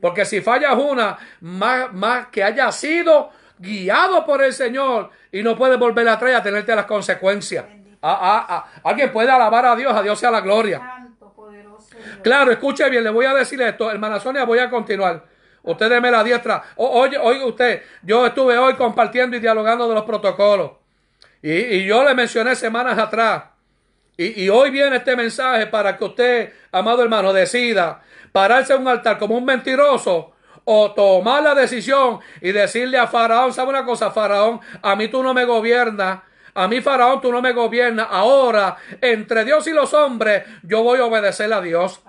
[0.02, 5.56] Porque si fallas una, más, más que haya sido guiado por el Señor y no
[5.56, 7.66] puedes volver atrás y a tenerte las consecuencias.
[8.02, 8.82] Ah, ah, ah.
[8.84, 10.82] Alguien puede alabar a Dios, a Dios sea la gloria.
[12.22, 15.26] Claro, escuche bien, le voy a decir esto, hermana Sonia, voy a continuar.
[15.64, 16.64] Usted deme la diestra.
[16.76, 20.72] oye, oiga usted, yo estuve hoy compartiendo y dialogando de los protocolos.
[21.42, 23.44] Y, yo le mencioné semanas atrás.
[24.18, 28.02] Y, y, hoy viene este mensaje para que usted, amado hermano, decida
[28.32, 30.34] pararse en un altar como un mentiroso
[30.66, 34.60] o tomar la decisión y decirle a Faraón, ¿sabe una cosa, Faraón?
[34.82, 36.22] A mí tú no me gobiernas.
[36.54, 38.08] A mí, Faraón, tú no me gobiernas.
[38.10, 42.02] Ahora, entre Dios y los hombres, yo voy a obedecer a Dios.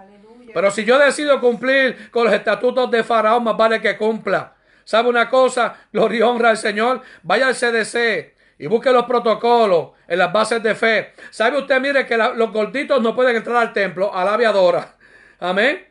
[0.54, 4.54] Pero si yo decido cumplir con los estatutos de Faraón, más vale que cumpla.
[4.84, 5.74] ¿Sabe una cosa?
[5.92, 7.02] Gloria y honra al Señor.
[7.24, 11.12] Vaya al CDC y busque los protocolos en las bases de fe.
[11.30, 14.96] ¿Sabe usted, mire, que los gorditos no pueden entrar al templo, a la aviadora?
[15.40, 15.86] Amén.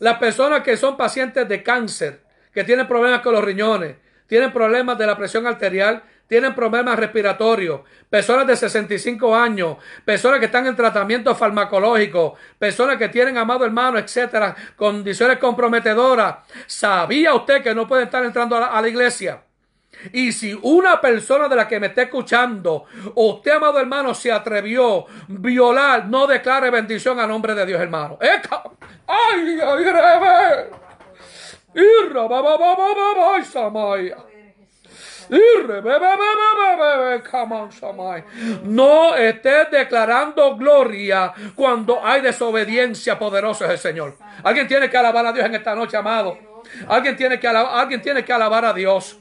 [0.00, 2.20] Las personas que son pacientes de cáncer,
[2.52, 7.80] que tienen problemas con los riñones, tienen problemas de la presión arterial, tienen problemas respiratorios,
[8.08, 13.98] personas de 65 años, personas que están en tratamiento farmacológico, personas que tienen amado hermano,
[13.98, 16.36] etcétera, condiciones comprometedoras.
[16.66, 19.42] ¿Sabía usted que no puede estar entrando a la, iglesia?
[20.12, 25.00] Y si una persona de la que me está escuchando, usted, amado hermano, se atrevió
[25.00, 28.18] a violar, no declare bendición a nombre de Dios, hermano.
[28.20, 30.66] ¡Ay, ay, ay!
[38.64, 44.16] No estés declarando gloria cuando hay desobediencia poderosa es el Señor.
[44.42, 46.38] Alguien tiene que alabar a Dios en esta noche, amado.
[46.88, 49.18] Alguien tiene que alabar, alguien tiene que alabar a Dios.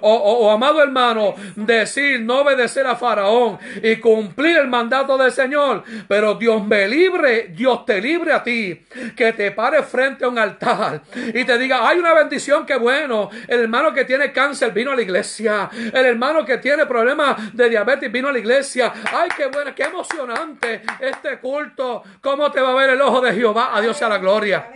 [0.00, 5.84] O, amado hermano, decir, no obedecer a Faraón y cumplir el mandato del Señor.
[6.08, 8.84] Pero Dios me libre, Dios te libre a ti,
[9.14, 13.30] que te pare frente a un altar y te diga, hay una bendición, que bueno.
[13.46, 15.70] El hermano que tiene cáncer vino a la iglesia.
[15.72, 18.92] El hermano que tiene problemas de diabetes vino a la iglesia.
[19.12, 22.02] Ay, qué bueno, qué emocionante este culto.
[22.20, 23.76] ¿Cómo te va a ver el ojo de Jehová?
[23.76, 24.68] A Dios sea la gloria.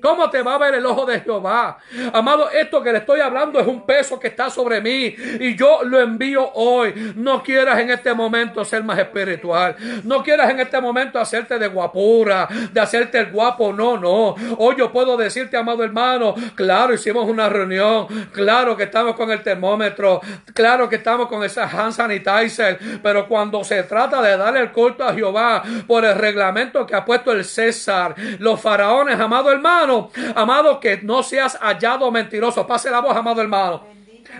[0.00, 1.78] ¿Cómo te va a ver el ojo de Jehová?
[2.12, 5.80] Amado, esto que le estoy hablando es un peso que está sobre mí y yo
[5.84, 7.12] lo envío hoy.
[7.16, 9.76] No quieras en este momento ser más espiritual.
[10.04, 13.72] No quieras en este momento hacerte de guapura, de hacerte el guapo.
[13.72, 14.34] No, no.
[14.58, 18.06] Hoy yo puedo decirte, amado hermano, claro, hicimos una reunión.
[18.32, 20.20] Claro que estamos con el termómetro.
[20.54, 22.78] Claro que estamos con esa hand sanitizer.
[23.02, 27.04] Pero cuando se trata de darle el culto a Jehová por el reglamento que ha
[27.04, 29.87] puesto el César, los faraones, amado hermano,
[30.34, 32.66] amado, que no seas hallado mentiroso.
[32.66, 33.97] Pase la voz, amado hermano.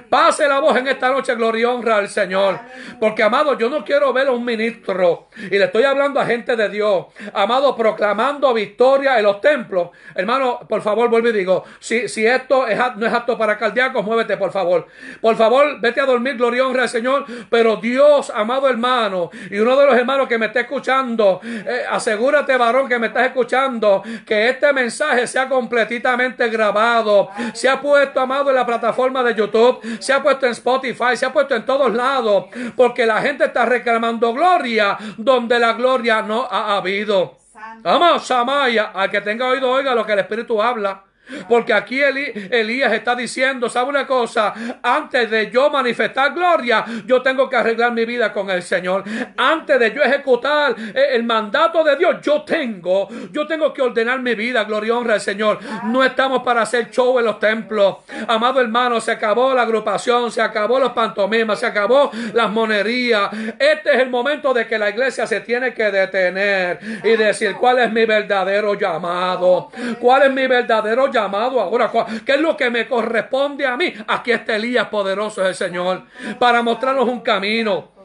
[0.09, 2.59] Pase la voz en esta noche, gloria y honra al Señor.
[2.98, 5.29] Porque, amado, yo no quiero ver a un ministro.
[5.37, 7.07] Y le estoy hablando a gente de Dios.
[7.35, 9.90] Amado, proclamando victoria en los templos.
[10.14, 11.64] Hermano, por favor, vuelvo y digo.
[11.79, 14.87] Si, si esto es, no es apto para cardíacos, muévete, por favor.
[15.20, 17.27] Por favor, vete a dormir, gloria y honra al Señor.
[17.51, 22.57] Pero Dios, amado hermano, y uno de los hermanos que me está escuchando, eh, asegúrate,
[22.57, 27.31] varón, que me estás escuchando, que este mensaje sea completamente grabado.
[27.53, 31.26] Se ha puesto, amado, en la plataforma de YouTube se ha puesto en Spotify, se
[31.26, 36.46] ha puesto en todos lados, porque la gente está reclamando gloria donde la gloria no
[36.50, 37.38] ha habido.
[37.82, 41.04] Vamos, Samaya, al que tenga oído, oiga lo que el Espíritu habla.
[41.48, 44.54] Porque aquí Elías está diciendo, ¿sabe una cosa?
[44.82, 49.04] Antes de yo manifestar gloria, yo tengo que arreglar mi vida con el Señor.
[49.36, 54.34] Antes de yo ejecutar el mandato de Dios, yo tengo, yo tengo que ordenar mi
[54.34, 55.58] vida, gloria y honra al Señor.
[55.84, 57.98] No estamos para hacer show en los templos.
[58.26, 63.30] Amado hermano, se acabó la agrupación, se acabó los pantomimas, se acabó las monerías.
[63.58, 67.80] Este es el momento de que la iglesia se tiene que detener y decir cuál
[67.80, 69.70] es mi verdadero llamado.
[70.00, 71.17] ¿Cuál es mi verdadero llamado?
[71.20, 71.90] Llamado ahora.
[72.24, 73.92] ¿Qué es lo que me corresponde a mí?
[74.07, 76.02] Aquí está Elías poderoso es el Señor
[76.38, 77.98] para mostrarnos un camino.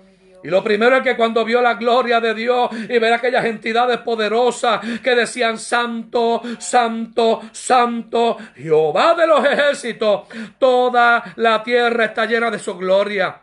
[0.44, 4.00] Y lo primero es que cuando vio la gloria de Dios y ver aquellas entidades
[4.00, 10.24] poderosas que decían Santo, Santo, Santo, Jehová de los ejércitos,
[10.60, 13.40] toda la tierra está llena de su gloria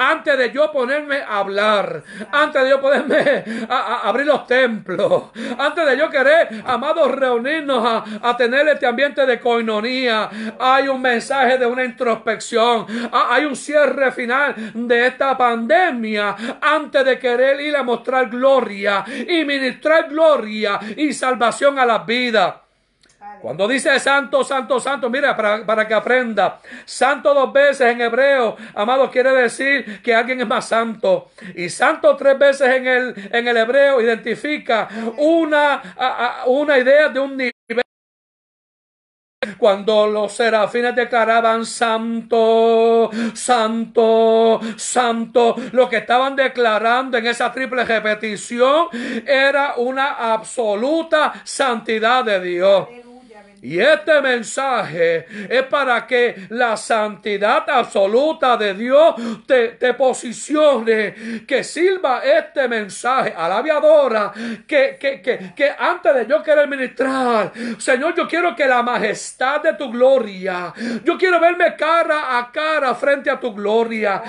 [0.00, 5.24] antes de yo ponerme a hablar, antes de yo ponerme a, abrir los templos,
[5.58, 11.58] antes de yo querer, amados, reunirnos a, tener este ambiente de coinonía, hay un mensaje
[11.58, 17.82] de una introspección, hay un cierre final de esta pandemia, antes de querer ir a
[17.82, 22.69] mostrar gloria y ministrar gloria y salvación a las vidas.
[23.40, 26.60] Cuando dice santo, santo, santo, mira, para, que aprenda.
[26.84, 31.30] Santo dos veces en hebreo, amado, quiere decir que alguien es más santo.
[31.54, 37.36] Y santo tres veces en el, en el hebreo identifica una, una idea de un
[37.36, 37.54] nivel
[39.56, 48.88] cuando los serafines declaraban santo, santo, santo, lo que estaban declarando en esa triple repetición
[49.26, 52.88] era una absoluta santidad de Dios.
[53.62, 59.14] Y este mensaje es para que la santidad absoluta de Dios
[59.46, 64.32] te, te posicione, que sirva este mensaje a la aviadora,
[64.66, 69.62] que, que, que, que antes de yo querer ministrar, Señor, yo quiero que la majestad
[69.62, 70.72] de tu gloria,
[71.04, 74.22] yo quiero verme cara a cara frente a tu gloria.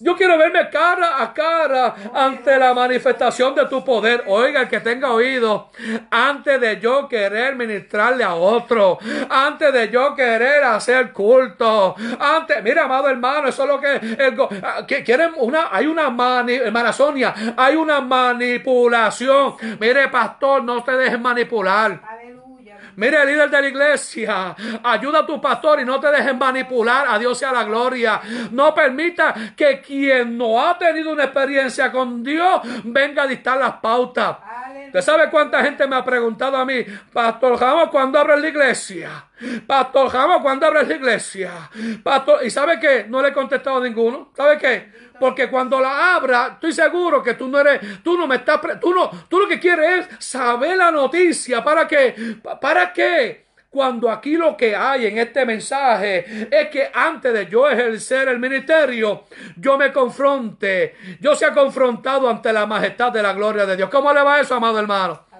[0.00, 4.24] Yo quiero verme cara a cara ante la manifestación de tu poder.
[4.26, 5.70] Oiga, el que tenga oído,
[6.10, 12.84] antes de yo querer ministrarle a otro, antes de yo querer hacer culto, antes, mira,
[12.84, 17.34] amado hermano, eso es lo que, ah, que quieren una, hay una mani, hermana Sonia,
[17.56, 19.54] hay una manipulación.
[19.78, 22.00] Mire, pastor, no te dejes manipular.
[22.96, 27.06] Mire, líder de la iglesia, ayuda a tu pastor y no te dejen manipular.
[27.08, 28.20] A Dios sea la gloria.
[28.50, 33.74] No permita que quien no ha tenido una experiencia con Dios venga a dictar las
[33.74, 34.36] pautas.
[34.92, 39.26] ¿Usted sabe cuánta gente me ha preguntado a mí, Pastor Jamo, ¿cuándo abre la iglesia?
[39.66, 41.70] Pastor Jamo, ¿cuándo abre la iglesia?
[42.04, 43.06] Pastor, ¿y sabe qué?
[43.08, 44.32] No le he contestado a ninguno.
[44.36, 44.92] ¿Sabe qué?
[45.18, 48.92] Porque cuando la abra, estoy seguro que tú no eres, tú no me estás, tú
[48.92, 51.64] no, tú lo que quieres es saber la noticia.
[51.64, 52.36] ¿Para qué?
[52.60, 53.46] ¿Para qué?
[53.72, 58.38] Cuando aquí lo que hay en este mensaje es que antes de yo ejercer el
[58.38, 59.24] ministerio,
[59.56, 63.88] yo me confronte, yo sea confrontado ante la majestad de la gloria de Dios.
[63.88, 65.31] ¿Cómo le va eso, amado hermano?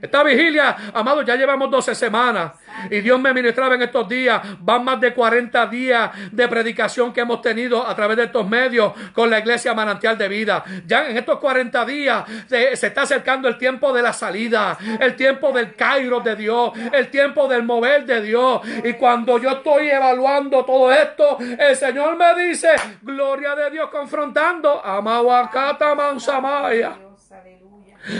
[0.00, 2.52] Esta vigilia, amado, ya llevamos 12 semanas.
[2.90, 4.40] Y Dios me ministraba en estos días.
[4.60, 8.92] Van más de 40 días de predicación que hemos tenido a través de estos medios
[9.12, 10.64] con la iglesia manantial de vida.
[10.86, 15.52] Ya en estos 40 días se, está acercando el tiempo de la salida, el tiempo
[15.52, 18.60] del Cairo de Dios, el tiempo del mover de Dios.
[18.84, 22.70] Y cuando yo estoy evaluando todo esto, el Señor me dice,
[23.02, 27.09] gloria de Dios confrontando a Mawakata Mansamaya.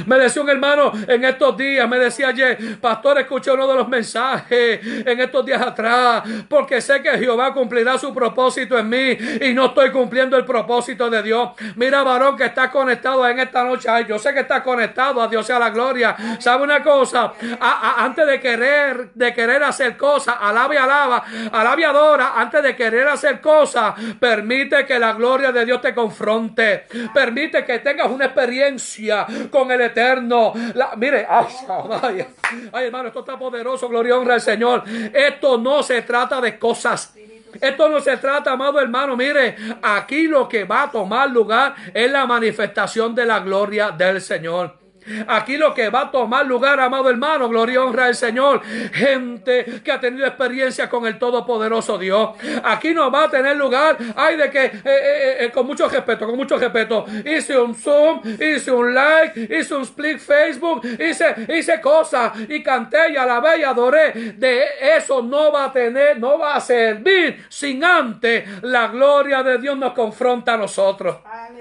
[0.06, 3.88] Me decía un hermano en estos días, me decía ayer, pastor, escuché uno de los
[3.88, 9.52] mensajes en estos días atrás, porque sé que Jehová cumplirá su propósito en mí y
[9.54, 11.50] no estoy cumpliendo el propósito de Dios.
[11.76, 13.88] Mira, varón, que está conectado en esta noche.
[14.08, 16.16] yo sé que está conectado, a Dios sea la gloria.
[16.38, 17.32] ¿Sabe una cosa?
[17.60, 22.76] antes de querer, de querer hacer cosas, alaba y alaba, alaba y adora, antes de
[22.76, 26.86] querer hacer cosas, permite que la gloria de Dios te confronte.
[27.12, 30.52] Permite que tengas una experiencia con el eterno.
[30.96, 32.26] mire, ay,
[32.72, 34.84] ay, hermano, esto está poderoso, gloria honra al Señor.
[35.12, 37.14] Esto no se trata de cosas.
[37.60, 42.10] Esto no se trata, amado hermano, mire, aquí lo que va a tomar lugar es
[42.10, 44.79] la manifestación de la gloria del Señor.
[45.26, 48.62] Aquí lo que va a tomar lugar, amado hermano, gloria honra al Señor.
[48.92, 52.30] Gente que ha tenido experiencia con el Todopoderoso Dios.
[52.64, 56.26] Aquí no va a tener lugar, ay, de que, eh, eh, eh, con mucho respeto,
[56.26, 61.80] con mucho respeto, hice un Zoom, hice un like, hice un split Facebook, hice, hice
[61.80, 64.12] cosas y canté y alabé y adoré.
[64.36, 64.64] De
[64.96, 69.76] eso no va a tener, no va a servir sin antes la gloria de Dios
[69.76, 71.16] nos confronta a nosotros.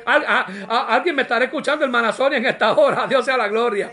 [0.06, 3.08] alguien me estará escuchando, hermana Sonia, en esta hora.
[3.08, 3.92] Dios sea la gloria.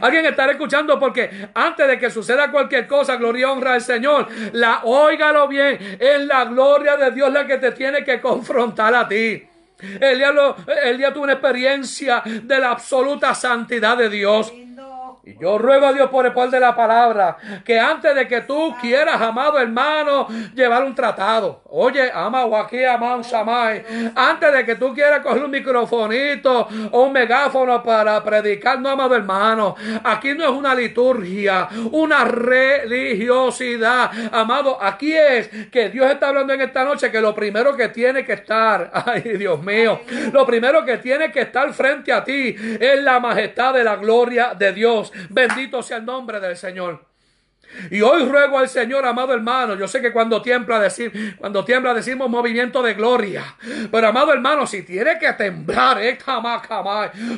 [0.00, 4.28] Alguien estará escuchando porque antes de que suceda cualquier cosa, gloria honra al Señor.
[4.52, 5.96] La óigalo bien.
[5.98, 9.42] Es la gloria de Dios la que te tiene que confrontar a ti.
[10.00, 14.52] El día tuvo una experiencia de la absoluta santidad de Dios.
[15.26, 18.42] Y yo ruego a Dios por el poder de la palabra que antes de que
[18.42, 21.62] tú quieras, amado hermano, llevar un tratado.
[21.70, 24.12] Oye, ama aquí, ama Shamay.
[24.14, 29.16] Antes de que tú quieras coger un microfonito o un megáfono para predicar, no, amado
[29.16, 29.74] hermano.
[30.04, 34.10] Aquí no es una liturgia, una religiosidad.
[34.30, 38.26] Amado, aquí es que Dios está hablando en esta noche que lo primero que tiene
[38.26, 40.00] que estar, ay Dios mío,
[40.32, 44.52] lo primero que tiene que estar frente a ti es la majestad de la gloria
[44.54, 45.13] de Dios.
[45.30, 47.13] Bendito sea el nombre del Señor.
[47.90, 51.94] Y hoy ruego al Señor, amado hermano, yo sé que cuando tiembla decir, cuando tiembla
[51.94, 53.44] decimos movimiento de gloria.
[53.90, 56.18] Pero amado hermano, si tiene que temblar, eh,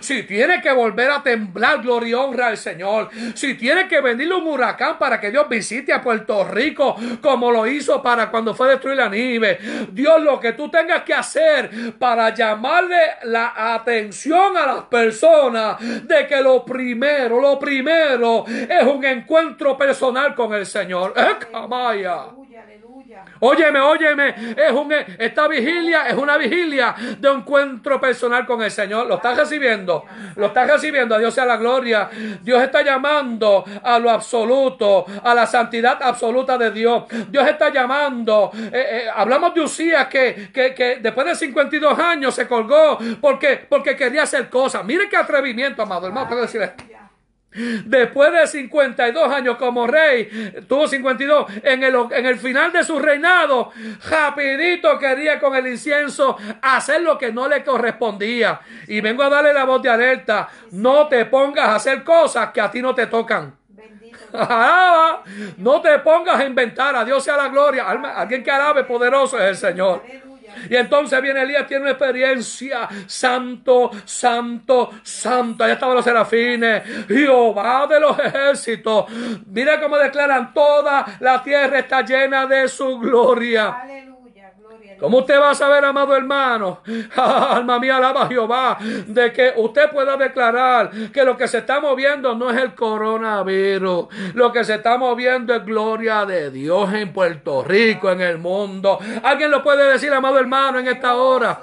[0.00, 3.10] si tiene que volver a temblar, gloria y honra al Señor.
[3.34, 7.66] Si tiene que venir un huracán para que Dios visite a Puerto Rico, como lo
[7.66, 9.58] hizo para cuando fue destruir la nieve.
[9.90, 15.76] Dios, lo que tú tengas que hacer para llamarle la atención a las personas
[16.06, 21.14] de que lo primero, lo primero es un encuentro personal con el Señor.
[23.40, 29.06] Óyeme, óyeme, es un, esta vigilia es una vigilia de encuentro personal con el Señor.
[29.06, 30.04] Lo estás recibiendo,
[30.36, 31.14] lo estás recibiendo.
[31.14, 32.08] A Dios sea la gloria.
[32.42, 37.04] Dios está llamando a lo absoluto, a la santidad absoluta de Dios.
[37.28, 38.50] Dios está llamando.
[38.54, 43.66] Eh, eh, hablamos de Usías que, que, que, después de 52 años se colgó porque,
[43.68, 44.84] porque quería hacer cosas.
[44.84, 46.28] Mire qué atrevimiento, amado hermano.
[46.28, 46.95] Puedo decir esto.
[47.84, 52.98] Después de 52 años como rey, tuvo 52, en el, en el final de su
[52.98, 53.72] reinado,
[54.08, 58.60] rapidito quería con el incienso hacer lo que no le correspondía.
[58.88, 62.60] Y vengo a darle la voz de alerta, no te pongas a hacer cosas que
[62.60, 63.54] a ti no te tocan.
[65.56, 67.86] no te pongas a inventar, a Dios sea la gloria.
[67.88, 70.02] Alguien que alabe poderoso es el Señor.
[70.68, 72.88] Y entonces viene Elías, tiene una experiencia.
[73.06, 75.64] Santo, santo, santo.
[75.64, 76.82] Allá estaban los serafines.
[77.08, 79.06] Jehová de los ejércitos.
[79.46, 83.80] Mira cómo declaran: toda la tierra está llena de su gloria.
[83.80, 84.15] Aleluya.
[84.98, 86.80] ¿Cómo usted va a saber, amado hermano?
[87.16, 88.78] Alma mía, alaba a Jehová.
[89.06, 94.06] De que usted pueda declarar que lo que se está moviendo no es el coronavirus.
[94.34, 98.98] Lo que se está moviendo es gloria de Dios en Puerto Rico, en el mundo.
[99.22, 101.60] ¿Alguien lo puede decir, amado hermano, en esta hora?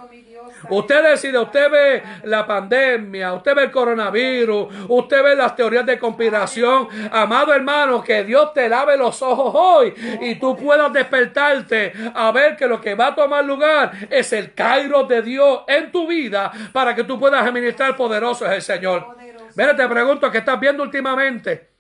[0.70, 6.00] Usted decide, usted ve la pandemia, usted ve el coronavirus, usted ve las teorías de
[6.00, 6.88] conspiración.
[7.12, 12.56] Amado hermano, que Dios te lave los ojos hoy y tú puedas despertarte a ver
[12.56, 16.52] que lo que va a tomar lugar es el Cairo de Dios en tu vida
[16.72, 19.18] para que tú puedas administrar poderoso es el Señor.
[19.56, 21.73] Mira, te pregunto, ¿qué estás viendo últimamente?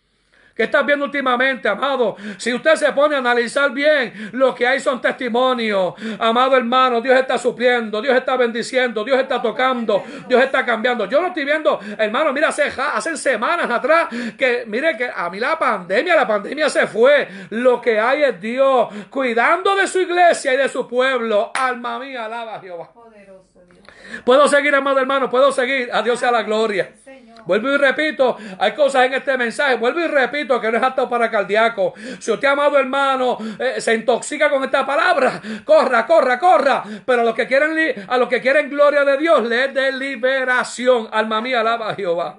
[0.55, 2.15] ¿Qué estás viendo últimamente, amado?
[2.37, 5.95] Si usted se pone a analizar bien, lo que hay son testimonios.
[6.19, 11.05] Amado hermano, Dios está supliendo, Dios está bendiciendo, Dios está tocando, Dios está cambiando.
[11.05, 15.39] Yo no estoy viendo, hermano, mira, hace, hacen semanas atrás que, mire, que a mí
[15.39, 17.27] la pandemia, la pandemia se fue.
[17.49, 21.51] Lo que hay es Dios cuidando de su iglesia y de su pueblo.
[21.55, 22.91] Alma mía, alaba a Jehová.
[24.23, 25.89] Puedo seguir, amado hermano, puedo seguir.
[25.91, 26.93] A Dios sea la gloria.
[27.45, 29.75] Vuelvo y repito, hay cosas en este mensaje.
[29.75, 31.93] Vuelvo y repito que no es apto para cardíaco.
[32.19, 36.83] Si usted, amado hermano, eh, se intoxica con esta palabra, corra, corra, corra.
[37.05, 41.09] Pero a los que quieren, a los que quieren gloria de Dios, le de liberación.
[41.11, 42.37] Alma mía, alaba a Jehová.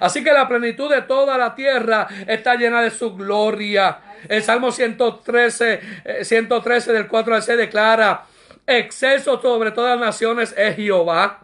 [0.00, 3.98] Así que la plenitud de toda la tierra está llena de su gloria.
[4.28, 5.80] El Salmo 113,
[6.22, 8.24] 113 eh, del 4 al 6 declara,
[8.66, 11.40] exceso sobre todas las naciones es Jehová.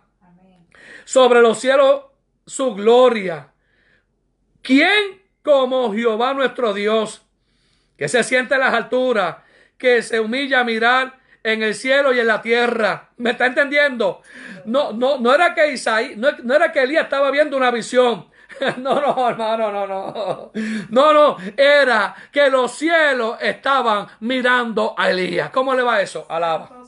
[1.05, 2.10] Sobre los cielos
[2.51, 3.53] su gloria.
[4.61, 7.25] ¿Quién como Jehová nuestro Dios,
[7.97, 9.37] que se siente en las alturas,
[9.79, 13.11] que se humilla a mirar en el cielo y en la tierra?
[13.19, 14.23] ¿Me está entendiendo?
[14.65, 18.29] No, no, no era que Isaí, no, no era que Elías estaba viendo una visión.
[18.77, 20.53] No, no, hermano, no, no.
[20.91, 25.51] No, no, era que los cielos estaban mirando a Elías.
[25.51, 26.27] ¿Cómo le va eso?
[26.29, 26.80] Alaba.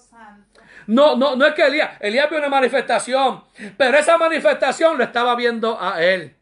[0.86, 3.42] No, no, no es que Elías, Elías vio una manifestación,
[3.76, 6.36] pero esa manifestación lo estaba viendo a él.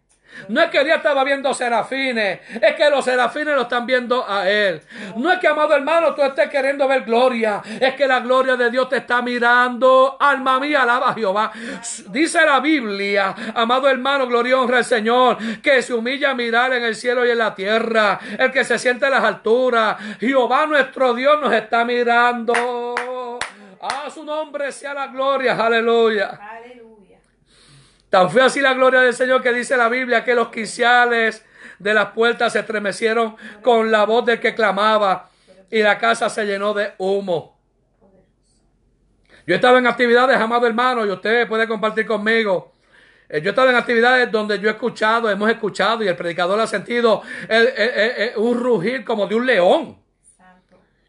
[0.49, 4.49] No es que Elías estaba viendo serafines, es que los serafines lo están viendo a
[4.49, 4.80] él.
[5.16, 8.70] No es que, amado hermano, tú estés queriendo ver gloria, es que la gloria de
[8.70, 10.16] Dios te está mirando.
[10.18, 11.53] Alma mía, alaba a Jehová.
[12.09, 16.84] Dice la Biblia, amado hermano, gloria honra al Señor, que se humilla a mirar en
[16.84, 19.97] el cielo y en la tierra, el que se siente en las alturas.
[20.18, 23.38] Jehová nuestro Dios nos está mirando.
[23.80, 26.38] A su nombre sea la gloria, aleluya.
[26.38, 27.18] Aleluya.
[28.10, 31.46] Tan fue así la gloria del Señor que dice la Biblia que los quiciales
[31.78, 35.30] de las puertas se estremecieron con la voz del que clamaba
[35.70, 37.58] y la casa se llenó de humo.
[39.46, 42.74] Yo estaba en actividades, amado hermano, y usted puede compartir conmigo.
[43.28, 46.66] Eh, yo estaba en actividades donde yo he escuchado, hemos escuchado, y el predicador ha
[46.66, 47.22] sentido
[48.36, 49.99] un rugir como de un león.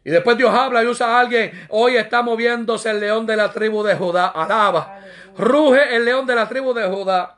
[0.04, 1.66] Y después Dios habla y usa a alguien.
[1.68, 4.28] Hoy está moviéndose el león de la tribu de Judá.
[4.28, 4.98] Alaba.
[5.36, 7.36] Ruge el león de la tribu de Judá.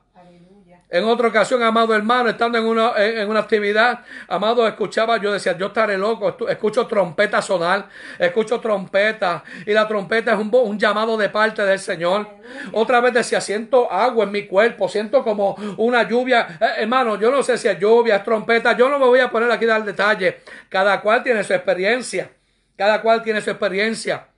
[0.95, 5.57] En otra ocasión, amado hermano, estando en una, en una actividad, amado, escuchaba, yo decía,
[5.59, 11.17] yo estaré loco, escucho trompeta sonar, escucho trompeta, y la trompeta es un, un llamado
[11.17, 12.29] de parte del Señor.
[12.71, 16.59] Otra vez decía, siento agua en mi cuerpo, siento como una lluvia.
[16.61, 19.29] Eh, hermano, yo no sé si es lluvia, es trompeta, yo no me voy a
[19.29, 20.43] poner aquí a dar detalle.
[20.69, 22.31] Cada cual tiene su experiencia,
[22.77, 24.29] cada cual tiene su experiencia.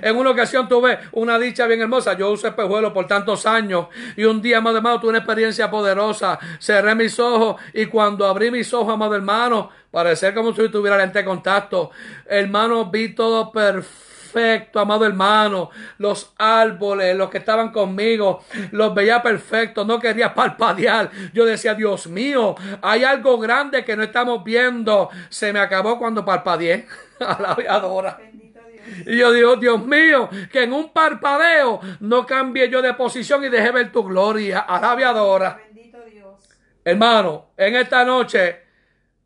[0.00, 2.16] En una ocasión tuve una dicha bien hermosa.
[2.16, 6.38] Yo usé espejuelo por tantos años y un día, amado hermano, tuve una experiencia poderosa.
[6.60, 11.18] Cerré mis ojos y cuando abrí mis ojos, amado hermano, parecía como si tuviera lente
[11.18, 11.90] de contacto.
[12.26, 15.70] Hermano, vi todo perfecto, amado hermano.
[15.98, 19.84] Los árboles, los que estaban conmigo, los veía perfectos.
[19.86, 21.10] No quería parpadear.
[21.32, 25.10] Yo decía, Dios mío, hay algo grande que no estamos viendo.
[25.28, 26.86] Se me acabó cuando parpadeé.
[27.22, 27.38] A
[28.02, 28.18] la.
[29.06, 33.48] Y yo digo, Dios mío, que en un parpadeo no cambie yo de posición y
[33.48, 34.60] deje ver tu gloria.
[34.60, 35.60] Alabiadora.
[35.66, 36.48] Bendito Dios.
[36.84, 38.60] Hermano, en esta noche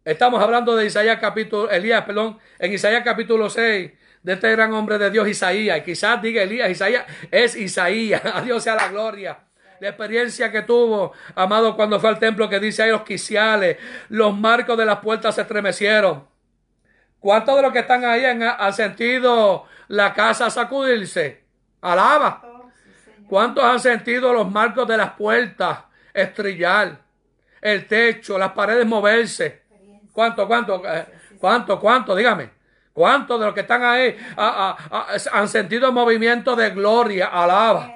[0.05, 3.93] estamos hablando de Isaías capítulo, Elías, perdón, en Isaías capítulo 6
[4.23, 5.79] de este gran hombre de Dios, Isaías.
[5.79, 8.23] Y quizás diga Elías, Isaías es Isaías.
[8.35, 9.39] A Dios sea la gloria.
[9.79, 13.77] La experiencia que tuvo, amado, cuando fue al templo que dice ahí los quiciales,
[14.09, 16.25] los marcos de las puertas se estremecieron.
[17.21, 21.45] ¿Cuántos de los que están ahí han, sentido la casa sacudirse?
[21.81, 22.43] Alaba.
[23.29, 25.79] ¿Cuántos han sentido los marcos de las puertas
[26.15, 26.99] estrillar?
[27.61, 29.65] El techo, las paredes moverse.
[30.13, 31.07] ¿Cuánto, cuánto, eh,
[31.39, 32.15] cuánto, cuánto?
[32.15, 32.51] Dígame.
[32.93, 37.27] ¿Cuántos de los que están ahí han sentido movimiento de gloria?
[37.27, 37.96] Alaba.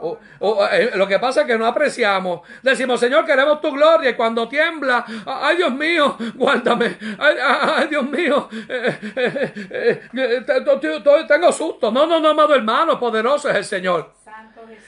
[0.00, 2.40] Eh, lo que pasa es que no apreciamos.
[2.62, 4.10] Decimos, Señor, queremos tu gloria.
[4.10, 6.96] Y cuando tiembla, ay Dios mío, guárdame.
[7.18, 11.90] Ay, Dios mío, eh, eh, tengo susto.
[11.90, 14.12] No, no, no, amado hermano, poderoso es el Señor.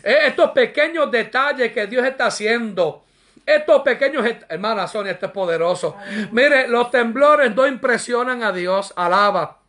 [0.03, 3.05] estos pequeños detalles que Dios está haciendo.
[3.45, 5.97] Estos pequeños, hermana Sonia, esto es poderoso.
[6.31, 8.93] Mire, los temblores no impresionan a Dios.
[8.97, 9.60] Alaba.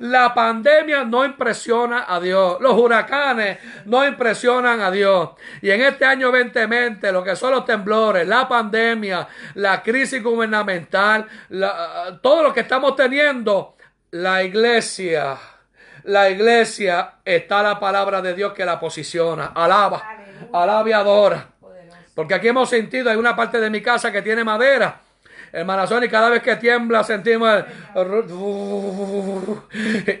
[0.00, 2.58] La pandemia no impresiona a Dios.
[2.60, 5.30] Los huracanes no impresionan a Dios.
[5.62, 11.26] Y en este año 2020, lo que son los temblores, la pandemia, la crisis gubernamental,
[12.22, 13.76] todo lo que estamos teniendo,
[14.12, 15.36] la iglesia,
[16.04, 19.52] la iglesia está la palabra de Dios que la posiciona.
[19.54, 20.02] Alaba,
[20.52, 21.48] alaba y adora.
[22.14, 25.00] Porque aquí hemos sentido, hay una parte de mi casa que tiene madera
[25.54, 27.64] Hermana y cada vez que tiembla sentimos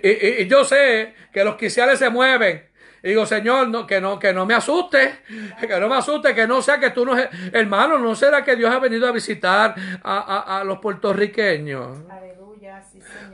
[0.02, 2.62] y, yo sé que los quiciales se mueven.
[3.02, 5.18] Y digo, Señor, no, que, no, que no me asuste,
[5.60, 7.14] que no me asuste, que no sea que tú no...
[7.52, 11.98] Hermano, ¿no será que Dios ha venido a visitar a, los puertorriqueños?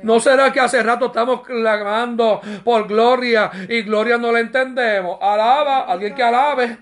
[0.02, 5.18] ¿No será que hace rato estamos clamando por gloria y gloria no la entendemos?
[5.20, 6.78] Alaba, alguien que alabe.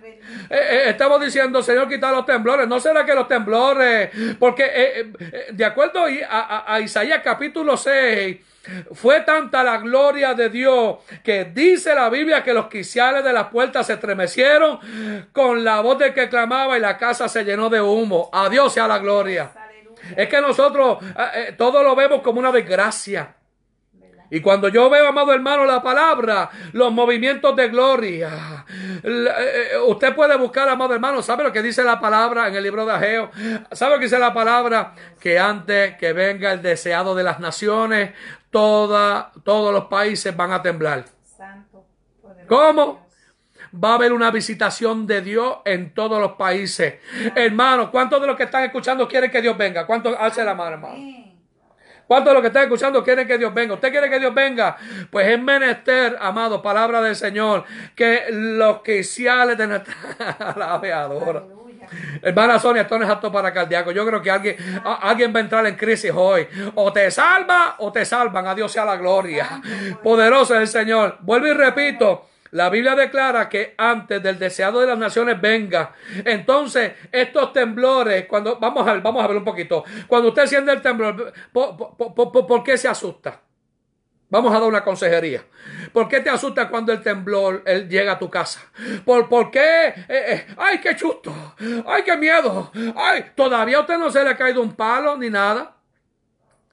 [0.50, 2.68] Eh, eh, estamos diciendo, Señor, quita los temblores.
[2.68, 4.10] ¿No será que los temblores?
[4.38, 5.12] Porque eh,
[5.50, 8.36] de acuerdo a, Isaías capítulo 6,
[8.92, 13.48] fue tanta la gloria de Dios que dice la Biblia que los quiciales de las
[13.48, 14.78] puertas se estremecieron
[15.32, 18.28] con la voz de que clamaba y la casa se llenó de humo.
[18.32, 19.50] A Dios sea la gloria.
[20.16, 20.98] Es que nosotros
[21.56, 23.37] todo lo vemos como una desgracia.
[24.30, 28.64] Y cuando yo veo, amado hermano, la palabra, los movimientos de gloria,
[29.02, 29.26] eh,
[29.72, 32.84] eh, usted puede buscar, amado hermano, ¿sabe lo que dice la palabra en el libro
[32.84, 33.30] de Ageo?
[33.72, 34.94] ¿Sabe lo que dice la palabra?
[35.18, 38.12] Que antes que venga el deseado de las naciones,
[38.50, 41.04] toda, todos los países van a temblar.
[42.46, 43.08] ¿Cómo?
[43.72, 46.94] va a haber una visitación de Dios en todos los países.
[47.34, 49.86] Hermano, ¿cuántos de los que están escuchando quieren que Dios venga?
[49.86, 51.27] ¿Cuántos hace la mano, hermano?
[52.08, 53.74] ¿Cuántos de los que están escuchando quieren que Dios venga?
[53.74, 54.78] ¿Usted quiere que Dios venga?
[55.10, 59.94] Pues es menester, amado, palabra del Señor, que los quiciales de nuestra
[60.56, 61.42] laveadora.
[62.22, 63.92] Hermana Sonia, esto no es apto para cardíaco.
[63.92, 66.48] Yo creo que alguien, alguien va a entrar en crisis hoy.
[66.76, 68.46] O te salva o te salvan.
[68.46, 69.60] A Dios sea la gloria.
[70.02, 71.18] Poderoso es el Señor.
[71.20, 72.27] Vuelvo y repito.
[72.52, 75.94] La Biblia declara que antes del deseado de las naciones venga.
[76.24, 79.84] Entonces, estos temblores, cuando vamos a ver, vamos a ver un poquito.
[80.06, 83.40] Cuando usted siente el temblor, ¿por, qué se asusta?
[84.30, 85.42] Vamos a dar una consejería.
[85.92, 88.60] ¿Por qué te asusta cuando el temblor él llega a tu casa?
[89.04, 89.88] ¿Por, por qué?
[89.88, 91.54] Eh, eh, ¡Ay, qué chusto!
[91.86, 92.70] ¡Ay, qué miedo!
[92.94, 93.32] ¡Ay!
[93.34, 95.76] Todavía a usted no se le ha caído un palo ni nada.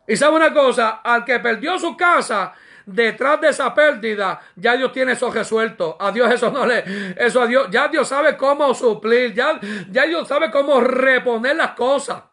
[0.07, 2.53] Y sabe una cosa, al que perdió su casa,
[2.85, 5.97] detrás de esa pérdida, ya Dios tiene eso resuelto.
[5.99, 6.83] A Dios eso no le,
[7.17, 9.59] eso a Dios, ya Dios sabe cómo suplir, ya,
[9.89, 12.23] ya Dios sabe cómo reponer las cosas.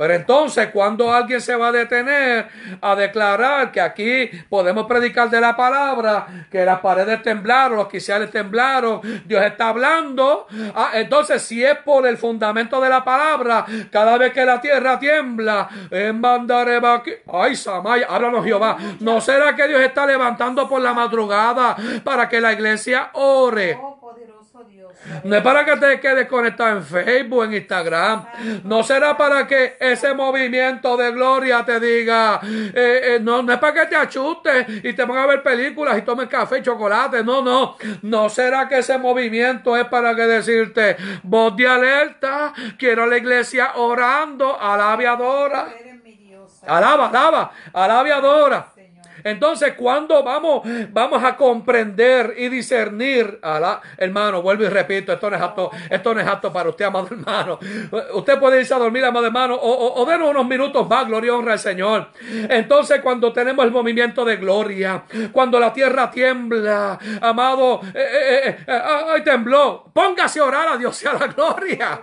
[0.00, 2.48] Pero entonces, cuando alguien se va a detener
[2.80, 8.30] a declarar que aquí podemos predicar de la palabra, que las paredes temblaron, los quiciales
[8.30, 14.16] temblaron, Dios está hablando, ah, entonces si es por el fundamento de la palabra, cada
[14.16, 19.82] vez que la tierra tiembla, en aquí, ay Samaya, háblanos Jehová, ¿no será que Dios
[19.82, 23.78] está levantando por la madrugada para que la iglesia ore?
[25.24, 28.26] No es para que te quedes conectado en Facebook, en Instagram.
[28.64, 33.58] No será para que ese movimiento de gloria te diga, eh, eh, no, no es
[33.58, 37.24] para que te achustes y te van a ver películas y tomes café y chocolate.
[37.24, 37.76] No, no.
[38.02, 43.72] No será que ese movimiento es para que decirte, voz de alerta, quiero la iglesia
[43.76, 45.68] orando, alaba y adora.
[46.66, 48.72] Alaba, alaba, y adora.
[49.24, 55.30] Entonces, cuando vamos, vamos a comprender y discernir, a la, hermano, vuelvo y repito, esto
[55.30, 57.58] no es apto, esto no es apto para usted, amado hermano.
[58.14, 61.30] Usted puede irse a dormir, amado hermano, o, o, denos unos minutos más, gloria y
[61.30, 62.08] honra al Señor.
[62.48, 68.64] Entonces, cuando tenemos el movimiento de gloria, cuando la tierra tiembla, amado, eh, eh, eh,
[68.66, 68.82] eh
[69.14, 72.00] ay, tembló, póngase a orar a Dios y a la gloria.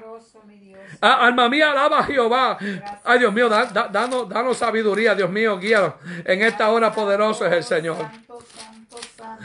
[1.02, 2.58] Ah, alma mía, alaba a Jehová.
[3.04, 5.94] Ay, Dios mío, danos, sabiduría, Dios mío, guíanos.
[6.26, 7.98] En esta hora poderoso es el Señor.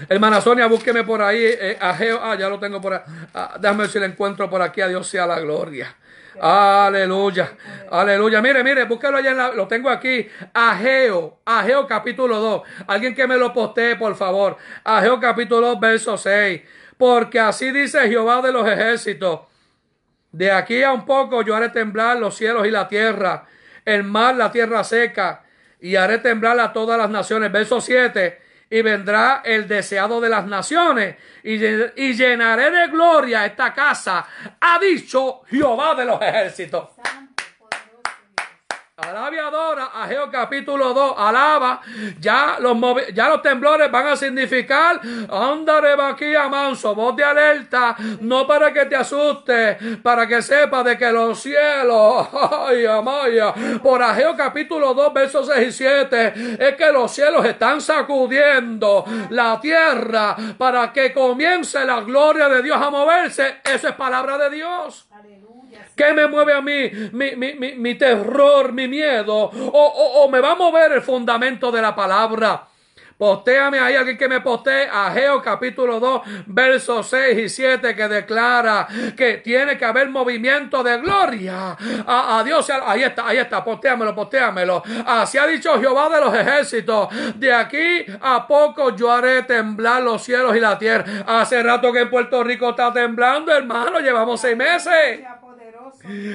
[0.09, 1.40] Hermana Sonia, búsqueme por ahí.
[1.42, 3.00] Eh, a ah, ya lo tengo por ahí.
[3.34, 4.80] Ah, déjame ver si le encuentro por aquí.
[4.80, 5.94] A Dios sea la gloria.
[6.40, 7.53] Aleluya,
[7.90, 8.40] aleluya.
[8.40, 10.26] Mire, mire, búsquelo allá, lo tengo aquí.
[10.55, 12.62] Ageo, Ageo capítulo 2.
[12.86, 14.57] Alguien que me lo postee, por favor.
[14.84, 16.62] Ageo capítulo 2, verso 6.
[16.96, 19.40] Porque así dice Jehová de los ejércitos.
[20.33, 23.45] De aquí a un poco yo haré temblar los cielos y la tierra,
[23.85, 25.45] el mar, la tierra seca,
[25.80, 27.53] y haré temblar a todas las naciones.
[27.53, 28.41] Verso 7.
[28.70, 34.26] Y vendrá el deseado de las naciones, y, llenaré de gloria esta casa,
[34.59, 36.89] ha dicho Jehová de los ejércitos.
[39.03, 41.80] Alaba y adora, Ageo capítulo 2, alaba,
[42.20, 42.78] ya los,
[43.12, 48.72] ya los temblores van a significar, andaré aquí a manso, voz de alerta, no para
[48.72, 52.28] que te asustes, para que sepas de que los cielos,
[52.68, 57.80] ay, amaya, por Ageo capítulo 2, versos 6 y 7, es que los cielos están
[57.80, 64.38] sacudiendo la tierra para que comience la gloria de Dios a moverse, eso es palabra
[64.38, 65.09] de Dios.
[65.97, 66.90] ¿Qué me mueve a mí?
[67.12, 69.34] Mi, mi, mi, mi terror, mi miedo.
[69.34, 72.68] O, o, o me va a mover el fundamento de la palabra.
[73.22, 78.09] Postéame ahí alguien que me postee a Geo capítulo 2, versos 6 y 7 que
[78.09, 82.68] declara que tiene que haber movimiento de gloria a, Dios.
[82.84, 84.82] Ahí está, ahí está, postéamelo, postéamelo.
[85.07, 87.11] Así ha dicho Jehová de los ejércitos.
[87.36, 91.05] De aquí a poco yo haré temblar los cielos y la tierra.
[91.24, 94.01] Hace rato que en Puerto Rico está temblando, hermano.
[94.01, 95.20] Llevamos seis meses.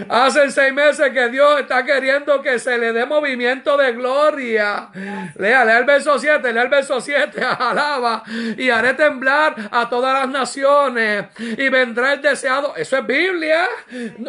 [0.10, 4.90] Hace seis meses que Dios está queriendo que se le dé movimiento de gloria.
[5.36, 8.24] Lea, lea el verso 7, lea el verso 7, alaba.
[8.58, 11.26] Y haré temblar a todas las naciones.
[11.38, 12.76] Y vendrá el deseado.
[12.76, 13.68] Eso es Biblia.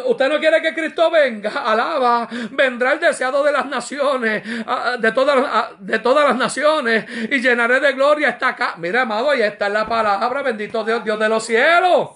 [0.05, 2.27] Usted no quiere que Cristo venga, alaba.
[2.51, 4.43] Vendrá el deseado de las naciones,
[4.99, 7.05] de todas, de todas las naciones.
[7.31, 8.75] Y llenaré de gloria esta casa.
[8.77, 10.41] Mira, amado, ahí está la palabra.
[10.41, 12.09] Bendito Dios, Dios de los cielos.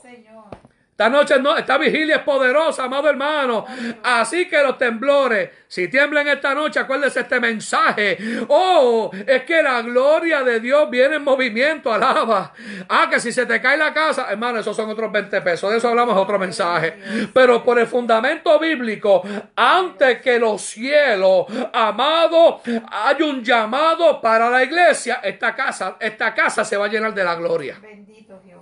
[0.94, 3.66] Esta noche no, esta vigilia es poderosa, amado hermano.
[4.04, 8.16] Así que los temblores, si tiemblan esta noche, acuérdese este mensaje.
[8.48, 12.54] Oh, es que la gloria de Dios viene en movimiento, alaba.
[12.88, 15.72] Ah, que si se te cae la casa, hermano, esos son otros 20 pesos.
[15.72, 17.00] De eso hablamos otro mensaje.
[17.34, 19.24] Pero por el fundamento bíblico,
[19.56, 25.22] antes que los cielos, amado, hay un llamado para la iglesia.
[25.24, 27.80] Esta casa, esta casa se va a llenar de la gloria.
[27.82, 28.53] Bendito Jehová.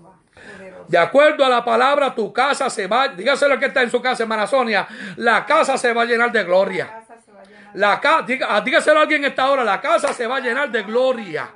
[0.87, 4.23] De acuerdo a la palabra, tu casa se va, dígaselo que está en su casa,
[4.23, 4.87] hermana Sonia,
[5.17, 7.03] la casa se va a llenar de gloria.
[7.75, 8.25] La casa,
[8.63, 11.49] dígaselo a alguien esta hora, la casa se va a llenar de gloria.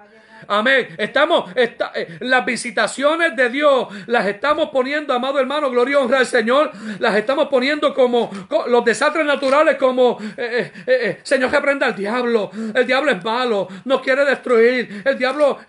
[0.48, 0.96] Amén.
[0.98, 6.26] Estamos, eh, las visitaciones de Dios las estamos poniendo, amado hermano, gloria y honra al
[6.26, 6.72] Señor.
[7.00, 8.30] Las estamos poniendo como,
[8.68, 12.52] los desastres naturales, como eh, eh, Señor que prenda al diablo.
[12.74, 15.04] El diablo es malo, nos quiere destruir.
[15.06, 15.60] El diablo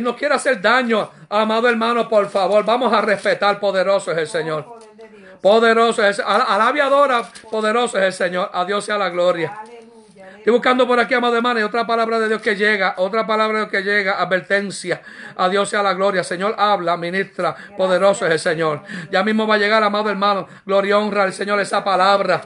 [0.00, 1.10] nos quiere hacer daño.
[1.28, 3.58] Amado hermano, por favor, vamos a respetar.
[3.58, 4.78] Poderoso es el Señor.
[5.40, 8.50] Poderoso es, alabiadora, poderoso es el Señor.
[8.52, 9.52] A Dios sea la gloria.
[10.44, 13.60] Estoy buscando por aquí, amado hermano, y otra palabra de Dios que llega, otra palabra
[13.60, 15.00] de Dios que llega, advertencia.
[15.38, 16.22] A Dios sea la gloria.
[16.22, 18.82] Señor, habla, ministra, poderoso es el Señor.
[19.10, 22.42] Ya mismo va a llegar, amado hermano, gloria honra al Señor esa palabra.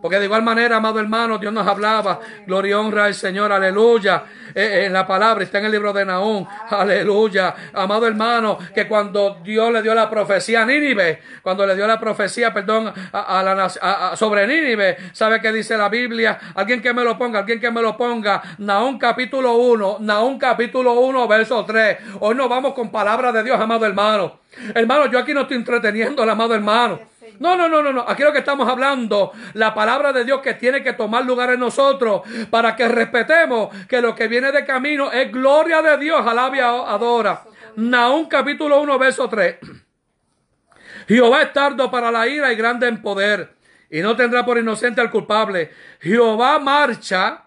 [0.00, 2.20] Porque de igual manera, amado hermano, Dios nos hablaba.
[2.46, 4.24] Gloria honra al Señor, aleluya.
[4.54, 7.54] Eh, eh, en la palabra, está en el libro de Naúm, aleluya.
[7.74, 12.00] Amado hermano, que cuando Dios le dio la profecía a Nínive, cuando le dio la
[12.00, 16.38] profecía, perdón, a, la, sobre Nínive, ¿sabe qué dice la Biblia?
[16.54, 18.42] Alguien que me lo ponga, alguien que me lo ponga.
[18.58, 21.98] Naúm capítulo 1, Naúm capítulo 1, verso 3.
[22.20, 24.40] Hoy nos vamos con palabra de Dios, amado hermano.
[24.74, 26.98] Hermano, yo aquí no estoy entreteniendo, amado hermano.
[27.38, 28.04] No, no, no, no, no.
[28.06, 31.60] Aquí lo que estamos hablando, la palabra de Dios que tiene que tomar lugar en
[31.60, 36.68] nosotros para que respetemos que lo que viene de camino es gloria de Dios, alabia,
[36.68, 37.42] adora.
[37.76, 39.56] Naúm capítulo 1, verso 3.
[41.08, 43.54] Jehová es tardo para la ira y grande en poder,
[43.90, 45.70] y no tendrá por inocente al culpable.
[46.00, 47.44] Jehová marcha,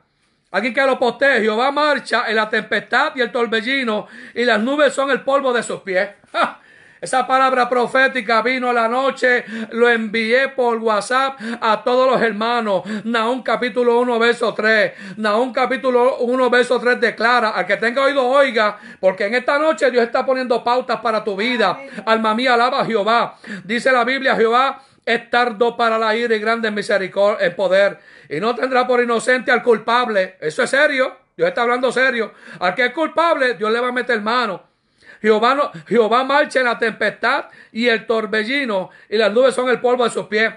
[0.51, 4.93] alguien que lo postee, Jehová marcha en la tempestad y el torbellino, y las nubes
[4.93, 6.09] son el polvo de sus pies.
[7.03, 12.83] Esa palabra profética vino la noche, lo envié por WhatsApp a todos los hermanos.
[13.03, 15.17] Nahum capítulo 1, verso 3.
[15.17, 19.91] Nahum capítulo 1, verso 3 declara, al que tenga oído oiga, porque en esta noche
[19.91, 21.77] Dios está poniendo pautas para tu vida.
[22.05, 23.35] Alma mía, alaba a Jehová.
[23.65, 27.99] Dice la Biblia, Jehová es tardo para la ira y grande misericordia, en poder,
[28.29, 30.37] y no tendrá por inocente al culpable.
[30.39, 31.17] Eso es serio.
[31.35, 32.31] Dios está hablando serio.
[32.59, 34.72] Al que es culpable, Dios le va a meter mano.
[35.23, 40.03] Jehová, Jehová marcha en la tempestad y el torbellino y las nubes son el polvo
[40.03, 40.51] de sus pies.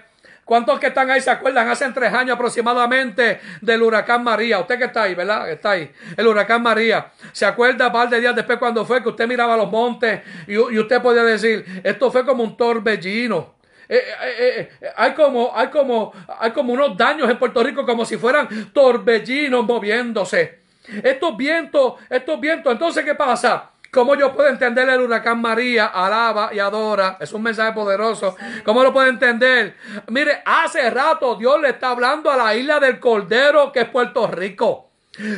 [0.45, 1.69] ¿Cuántos que están ahí se acuerdan?
[1.69, 4.59] Hace tres años aproximadamente del huracán María.
[4.59, 5.49] Usted que está ahí, ¿verdad?
[5.49, 5.89] Está ahí.
[6.17, 7.13] El huracán María.
[7.31, 10.59] ¿Se acuerda un par de días después cuando fue que usted miraba los montes y,
[10.59, 13.55] usted podía decir, esto fue como un torbellino?
[13.89, 18.05] Eh, eh, eh, hay como, hay como, hay como unos daños en Puerto Rico como
[18.05, 20.67] si fueran torbellinos moviéndose.
[21.03, 22.73] Estos vientos, estos vientos.
[22.73, 23.71] Entonces, ¿qué pasa?
[23.97, 25.87] ¿Cómo yo puedo entender el huracán María?
[25.87, 27.17] Alaba y adora.
[27.19, 28.37] Es un mensaje poderoso.
[28.63, 29.75] ¿Cómo lo puedo entender?
[30.09, 34.27] Mire, hace rato Dios le está hablando a la isla del Cordero, que es Puerto
[34.27, 34.86] Rico.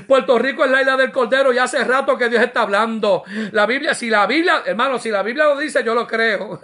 [0.07, 3.23] Puerto Rico es la isla del Cordero y hace rato que Dios está hablando.
[3.53, 6.61] La Biblia, si la Biblia, hermano, si la Biblia lo dice, yo lo creo.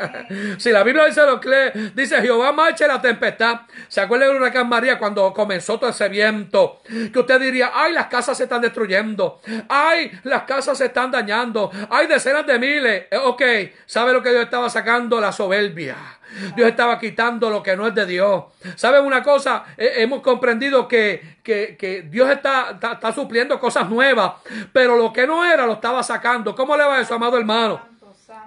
[0.58, 3.60] si la Biblia dice lo cree, dice Jehová marcha la tempestad.
[3.88, 6.82] ¿Se acuerda del huracán María cuando comenzó todo ese viento?
[7.12, 9.40] Que usted diría, ay, las casas se están destruyendo.
[9.68, 11.70] Ay, las casas se están dañando.
[11.90, 13.04] Hay decenas de miles.
[13.10, 13.42] Eh, ok,
[13.86, 15.20] ¿sabe lo que Dios estaba sacando?
[15.20, 16.17] La soberbia.
[16.54, 18.44] Dios estaba quitando lo que no es de Dios.
[18.76, 19.64] ¿Saben una cosa?
[19.76, 24.32] hemos comprendido que, que, Dios está, está, está, supliendo cosas nuevas,
[24.72, 26.54] pero lo que no era lo estaba sacando.
[26.54, 27.97] ¿Cómo le va eso, amado hermano?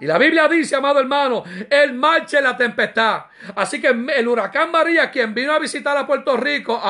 [0.02, 3.26] Y la Biblia dice, amado hermano, el marcha en la tempestad.
[3.56, 6.82] Así que el huracán María, quien vino a visitar a Puerto Rico,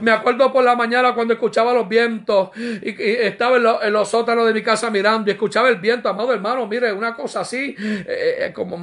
[0.00, 4.54] me acuerdo por la mañana cuando escuchaba los vientos y, estaba en, los sótanos de
[4.54, 8.52] mi casa mirando y escuchaba el viento, amado hermano, mire, una cosa así, eh, eh,
[8.54, 8.76] como,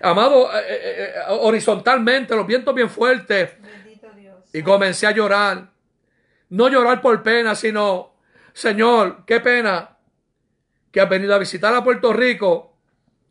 [0.00, 3.50] amado, eh, horizontalmente, los vientos bien fuertes.
[4.54, 5.68] Y comencé a llorar.
[6.48, 8.14] No llorar por pena, sino,
[8.54, 9.98] Señor, qué pena
[10.90, 12.70] que ha venido a visitar a Puerto Rico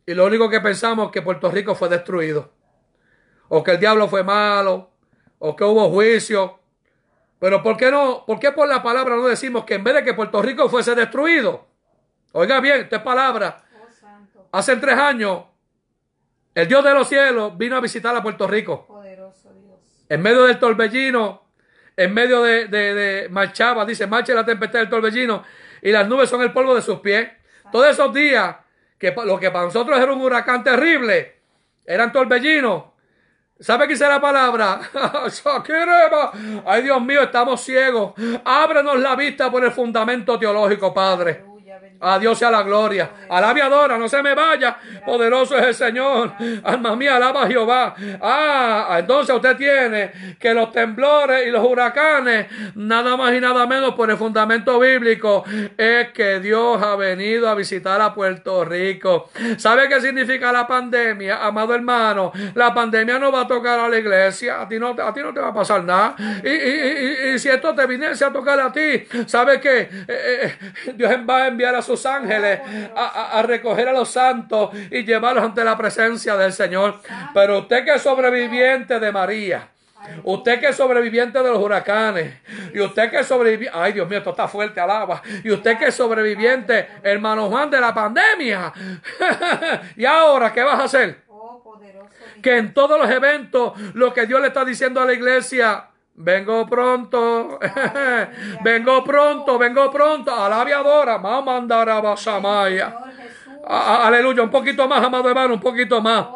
[0.06, 2.50] y lo único que pensamos es que Puerto Rico fue destruido.
[3.48, 4.90] O que el diablo fue malo,
[5.38, 6.58] o que hubo juicio.
[7.38, 8.24] Pero ¿por qué no?
[8.26, 10.94] ¿Por qué por la palabra no decimos que en vez de que Puerto Rico fuese
[10.94, 11.66] destruido?
[12.32, 13.62] Oiga bien, esta es palabra.
[14.34, 15.44] Oh, Hace tres años,
[16.54, 18.86] el Dios de los cielos vino a visitar a Puerto Rico.
[18.86, 19.78] Poderoso Dios.
[20.08, 21.44] En medio del torbellino,
[21.96, 25.42] en medio de, de, de marchaba, dice, marcha la tempestad del torbellino,
[25.82, 27.28] y las nubes son el polvo de sus pies.
[27.70, 28.56] Todos esos días,
[28.98, 31.36] que lo que para nosotros era un huracán terrible,
[31.84, 32.84] eran torbellinos.
[33.58, 34.80] ¿Sabe qué dice la palabra?
[36.66, 38.14] Ay, Dios mío, estamos ciegos.
[38.44, 41.49] Ábrenos la vista por el fundamento teológico, Padre.
[42.00, 43.10] A Dios sea la gloria.
[43.28, 44.78] Alaba adora, no se me vaya.
[45.04, 46.32] Poderoso es el Señor.
[46.64, 47.94] Alma mía, alaba a Jehová.
[48.22, 53.94] Ah, entonces usted tiene que los temblores y los huracanes, nada más y nada menos
[53.94, 55.44] por el fundamento bíblico,
[55.76, 59.30] es que Dios ha venido a visitar a Puerto Rico.
[59.58, 62.32] ¿Sabe qué significa la pandemia, amado hermano?
[62.54, 64.62] La pandemia no va a tocar a la iglesia.
[64.62, 66.14] A ti no, a ti no te va a pasar nada.
[66.42, 69.88] Y, si esto te viniese a tocar a ti, ¿sabe qué?
[70.08, 72.60] Eh, eh, Dios va a enviar a su sus ángeles
[72.94, 77.00] a, recoger a los santos y llevarlos ante la presencia del Señor.
[77.34, 79.68] Pero usted que es sobreviviente de María.
[80.24, 82.34] Usted que es sobreviviente de los huracanes.
[82.72, 83.76] Y usted que es sobreviviente.
[83.76, 85.22] Ay, Dios mío, esto está fuerte al agua.
[85.42, 88.72] Y usted que es sobreviviente, hermano Juan, de la pandemia.
[89.96, 91.22] y ahora, ¿qué vas a hacer?
[92.40, 95.89] Que en todos los eventos, lo que Dios le está diciendo a la iglesia,
[96.22, 97.58] Vengo pronto,
[98.62, 100.30] vengo pronto, vengo pronto.
[100.30, 102.94] A la aviadora, mamá andará basamaya.
[103.66, 106.26] Aleluya, un poquito más, amado hermano, un poquito más.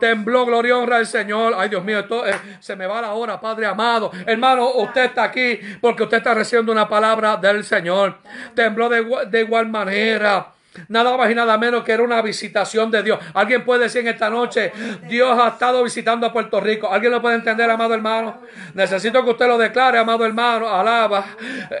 [0.00, 1.54] Tembló, gloria honra al Señor.
[1.58, 4.10] Ay, Dios mío, esto, eh, se me va la hora, Padre amado.
[4.24, 8.16] Hermano, usted está aquí porque usted está recibiendo una palabra del Señor.
[8.54, 10.54] Tembló de, de igual manera.
[10.88, 13.18] Nada más y nada menos que era una visitación de Dios.
[13.34, 14.72] Alguien puede decir en esta noche,
[15.08, 16.90] Dios ha estado visitando a Puerto Rico.
[16.90, 18.42] ¿Alguien lo puede entender, amado hermano?
[18.74, 20.68] Necesito que usted lo declare, amado hermano.
[20.68, 21.24] Alaba.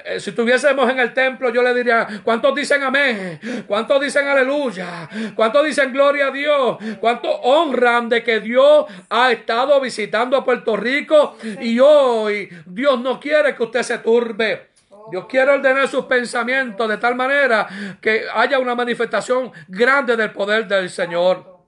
[0.04, 3.40] Eh, si estuviésemos en el templo, yo le diría, ¿cuántos dicen amén?
[3.66, 5.08] ¿Cuántos dicen aleluya?
[5.34, 6.78] ¿Cuántos dicen gloria a Dios?
[7.00, 11.36] ¿Cuántos honran de que Dios ha estado visitando a Puerto Rico?
[11.60, 14.68] Y hoy Dios no quiere que usted se turbe.
[15.10, 17.68] Dios quiere ordenar sus pensamientos de tal manera
[18.00, 21.58] que haya una manifestación grande del poder del Señor.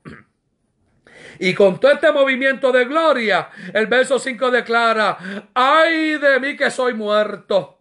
[1.38, 5.16] Y con todo este movimiento de gloria, el verso 5 declara,
[5.54, 7.78] ay de mí que soy muerto.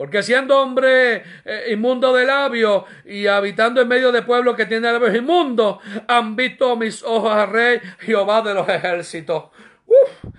[0.00, 4.92] Porque siendo hombre eh, inmundo de labios y habitando en medio de pueblos que tienen
[4.92, 5.76] labios inmundos,
[6.08, 9.50] han visto mis ojos al rey Jehová de los ejércitos.
[9.86, 10.32] Uf,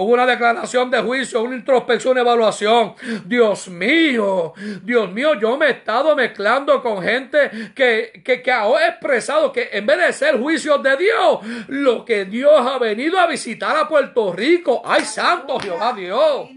[0.00, 2.94] una declaración de juicio, una introspección, una evaluación.
[3.24, 8.88] Dios mío, Dios mío, yo me he estado mezclando con gente que, que, que ha
[8.88, 11.38] expresado que en vez de ser juicios de Dios,
[11.68, 14.82] lo que Dios ha venido a visitar a Puerto Rico.
[14.84, 16.48] ¡Ay, santo Jehová Dios!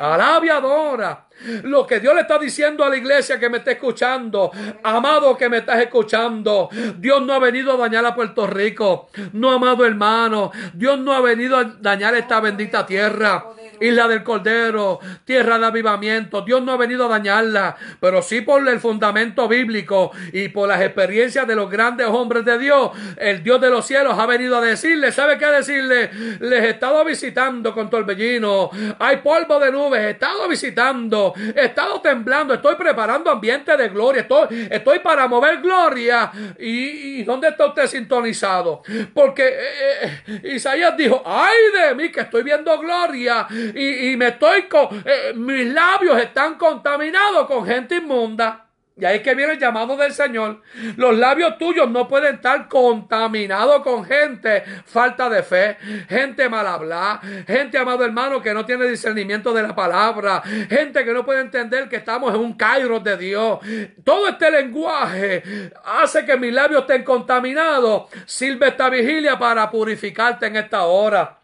[0.00, 1.26] Alabia adora.
[1.62, 4.50] Lo que Dios le está diciendo a la iglesia que me está escuchando,
[4.82, 9.50] amado que me estás escuchando, Dios no ha venido a dañar a Puerto Rico, no
[9.50, 13.44] amado hermano, Dios no ha venido a dañar esta bendita tierra.
[13.80, 16.42] Isla del Cordero, tierra de avivamiento.
[16.42, 20.82] Dios no ha venido a dañarla, pero sí por el fundamento bíblico y por las
[20.82, 22.90] experiencias de los grandes hombres de Dios.
[23.16, 26.10] El Dios de los cielos ha venido a decirle, ¿sabe qué decirle?
[26.40, 28.70] Les he estado visitando con torbellino.
[28.98, 34.22] Hay polvo de nubes, he estado visitando, he estado temblando, estoy preparando ambiente de gloria,
[34.22, 36.30] estoy, estoy para mover gloria.
[36.58, 38.82] ¿Y, dónde está usted sintonizado?
[39.14, 44.62] Porque eh, eh, Isaías dijo, ay de mí que estoy viendo gloria y, me estoy
[44.64, 48.66] con, eh, mis labios están contaminados con gente inmunda.
[49.00, 50.60] Y ahí es que viene el llamado del Señor.
[50.96, 57.20] Los labios tuyos no pueden estar contaminados con gente falta de fe, gente mal hablada,
[57.46, 61.88] gente, amado hermano, que no tiene discernimiento de la palabra, gente que no puede entender
[61.88, 63.60] que estamos en un cairo de Dios.
[64.04, 65.42] Todo este lenguaje
[65.84, 68.10] hace que mis labios estén contaminados.
[68.26, 71.39] Sirve esta vigilia para purificarte en esta hora.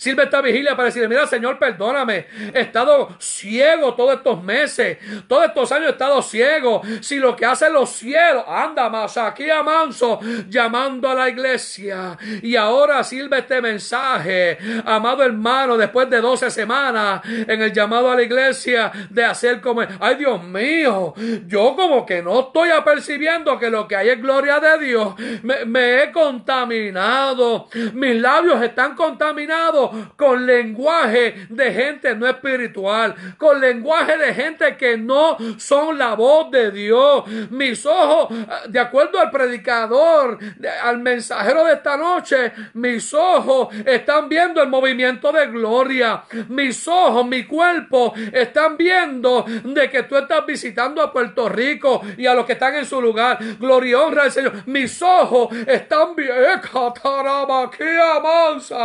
[0.00, 2.24] Sirve esta vigilia para decirle, mira Señor, perdóname.
[2.54, 4.96] He estado ciego todos estos meses.
[5.28, 6.80] Todos estos años he estado ciego.
[7.02, 12.16] Si lo que hacen los cielos, anda más aquí a manso, llamando a la iglesia.
[12.40, 18.14] Y ahora sirve este mensaje, amado hermano, después de 12 semanas en el llamado a
[18.14, 21.12] la iglesia de hacer como, ay Dios mío,
[21.46, 25.14] yo como que no estoy apercibiendo que lo que hay es gloria de Dios.
[25.42, 27.68] Me, me he contaminado.
[27.92, 34.96] Mis labios están contaminados con lenguaje de gente no espiritual, con lenguaje de gente que
[34.96, 37.24] no son la voz de Dios.
[37.50, 38.28] Mis ojos,
[38.68, 40.38] de acuerdo al predicador,
[40.82, 46.22] al mensajero de esta noche, mis ojos están viendo el movimiento de gloria.
[46.48, 52.26] Mis ojos, mi cuerpo están viendo de que tú estás visitando a Puerto Rico y
[52.26, 53.38] a los que están en su lugar.
[53.58, 54.52] Gloria y honra al Señor.
[54.66, 56.30] Mis ojos están viendo.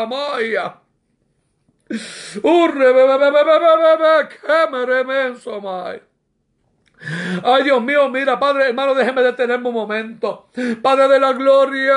[0.07, 0.75] Maya.
[7.43, 10.47] Ay, Dios mío, mira, Padre, hermano, déjeme detenerme un momento.
[10.81, 11.95] Padre de la gloria.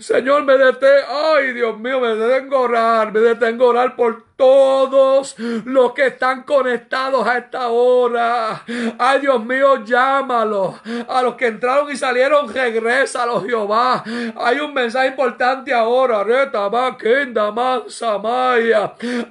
[0.00, 1.06] Señor, me detengo.
[1.08, 3.12] Ay, Dios mío, me detengo a orar.
[3.12, 5.34] Me detengo a orar por todos
[5.64, 8.62] los que están conectados a esta hora.
[8.96, 10.78] Ay, Dios mío, llámalo.
[11.08, 14.04] A los que entraron y salieron, regrésalo, Jehová.
[14.36, 16.24] Hay un mensaje importante ahora.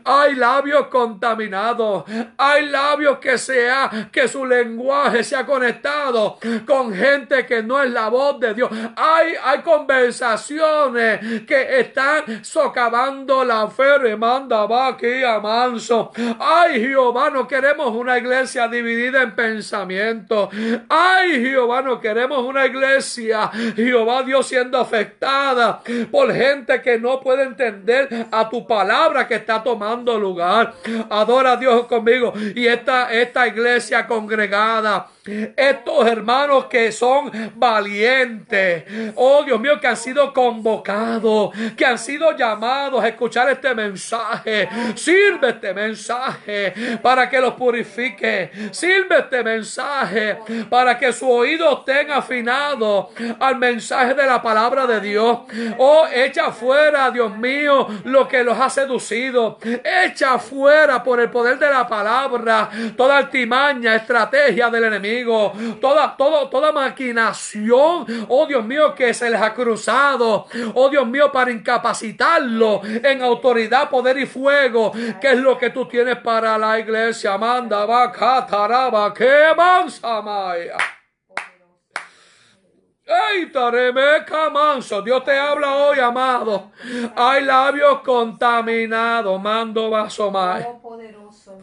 [0.04, 2.04] Hay labios contaminados.
[2.38, 7.90] Hay labios que sea, que su lenguaje se ha conectado con gente que no es
[7.92, 8.70] la voz de Dios.
[8.98, 13.98] Hay, hay conversaciones que están socavando la fe.
[14.00, 16.12] Remanda va aquí a manso.
[16.40, 20.50] Ay, Jehová, no queremos una iglesia dividida en pensamiento.
[20.90, 25.82] Ay, Jehová, no queremos una iglesia, Jehová Dios siendo afectada
[26.12, 30.74] por gente que no puede entender a tu palabra que está tomando lugar.
[31.10, 32.34] Adora a Dios conmigo.
[32.56, 35.08] Y esta, esta iglesia congregada
[35.56, 38.84] estos hermanos que son valientes,
[39.16, 44.70] oh Dios mío, que han sido convocados, que han sido llamados a escuchar este mensaje.
[44.96, 48.52] Sirve este mensaje para que los purifique.
[48.72, 50.38] Sirve este mensaje
[50.70, 53.10] para que su oído estén afinado
[53.40, 55.40] al mensaje de la palabra de Dios.
[55.78, 59.60] Oh, echa fuera, Dios mío, lo que los ha seducido.
[59.84, 65.17] Echa fuera por el poder de la palabra toda altimaña, estrategia del enemigo
[65.82, 71.32] toda, todo, toda maquinación, oh Dios mío, que se les ha cruzado, oh Dios mío,
[71.32, 74.92] para incapacitarlo en autoridad, poder y fuego,
[75.22, 77.38] que es lo que tú tienes para la iglesia.
[77.38, 79.54] Manda, va, cataraba, que
[80.24, 80.78] maya.
[83.08, 85.02] ¡Ey, Taremeca manso!
[85.02, 86.72] Dios te habla hoy, amado.
[87.16, 89.42] Hay labios contaminados.
[89.42, 90.66] Mando vaso más.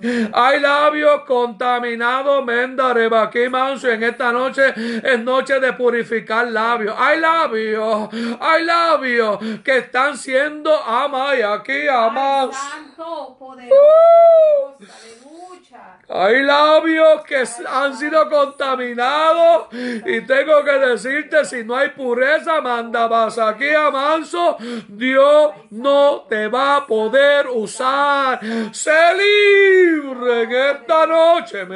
[0.33, 3.89] Hay labios contaminados, menda, aquí manso.
[3.89, 6.95] En esta noche es noche de purificar labios.
[6.99, 8.09] Hay labios,
[8.41, 12.57] hay labios que están siendo ama y aquí amados.
[12.99, 14.85] Uh.
[16.09, 23.07] Hay labios que han sido contaminados y tengo que decirte si no hay pureza, manda
[23.09, 24.57] vas aquí a manso,
[24.89, 28.39] Dios no te va a poder usar.
[28.73, 29.15] Se
[29.75, 31.67] libre en esta noche,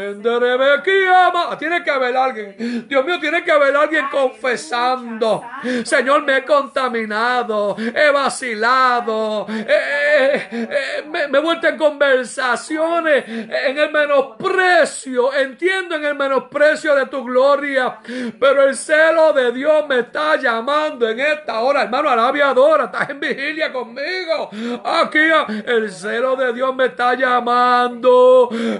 [1.59, 5.45] Tiene que haber alguien, Dios mío, tiene que haber alguien confesando.
[5.85, 14.09] Señor, me he contaminado, he vacilado, me, me he vuelto en conversaciones en el menos
[14.09, 17.99] menosprecio, entiendo en el menosprecio de tu gloria,
[18.39, 23.11] pero el celo de Dios me está llamando en esta hora, hermano, alabia adora, estás
[23.11, 24.51] en vigilia conmigo.
[24.85, 25.19] Aquí
[25.67, 27.88] el celo de Dios me está llamando,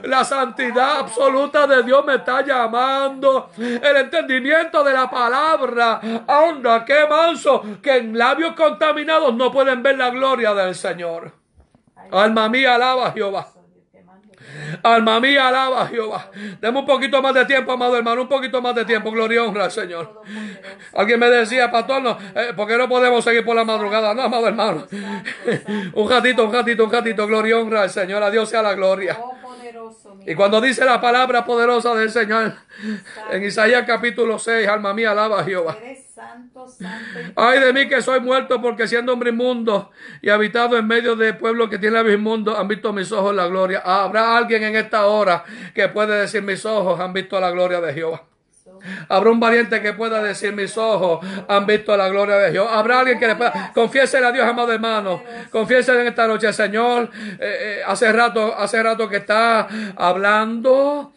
[0.02, 7.06] la santidad absoluta de Dios me está llamando, el entendimiento de la palabra, anda, qué
[7.09, 11.32] manso, que en labios contaminados no pueden ver la gloria del Señor.
[12.11, 13.57] Alma mía, alaba a Jehová.
[14.83, 16.31] Alma mía, alaba a Jehová.
[16.61, 19.11] Deme un poquito más de tiempo, amado hermano, un poquito más de tiempo.
[19.11, 20.22] Gloria y honra al Señor.
[20.95, 24.14] Alguien me decía, pastor, no, eh, ¿por qué no podemos seguir por la madrugada?
[24.14, 24.87] No, amado hermano.
[25.95, 27.26] un ratito, un ratito, un ratito.
[27.26, 28.22] Gloria y honra al Señor.
[28.22, 29.18] A Dios sea la gloria.
[30.26, 32.55] Y cuando dice la palabra poderosa del Señor,
[33.31, 35.79] en Isaías capítulo 6, alma mía, alaba a Jehová.
[37.37, 39.91] Ay de mí que soy muerto porque siendo hombre inmundo
[40.21, 43.83] y habitado en medio de pueblos que tienen inmundo, han visto mis ojos la gloria.
[43.85, 45.45] Habrá alguien en esta hora
[45.75, 48.25] que puede decir mis ojos han visto la gloria de Jehová.
[49.09, 52.79] Habrá un valiente que pueda decir mis ojos han visto la gloria de Jehová.
[52.79, 55.23] Habrá alguien que le pueda confiese a Dios, amado hermano.
[55.51, 57.11] Confiese en esta noche, Señor.
[57.14, 61.12] Eh, eh, hace rato, hace rato que está hablando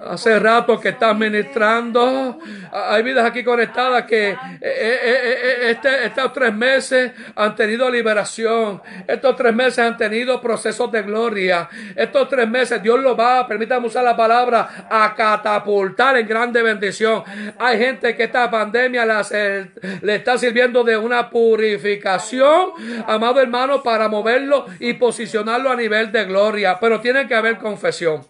[0.00, 2.38] Hace rato que estás ministrando.
[2.72, 8.80] Hay vidas aquí conectadas que eh, eh, eh, este, estos tres meses han tenido liberación.
[9.06, 11.68] Estos tres meses han tenido procesos de gloria.
[11.96, 17.24] Estos tres meses Dios lo va, permítame usar la palabra, a catapultar en grande bendición.
[17.58, 22.70] Hay gente que esta pandemia le está sirviendo de una purificación,
[23.06, 26.78] amado hermano, para moverlo y posicionarlo a nivel de gloria.
[26.80, 28.22] Pero tiene que haber confesión.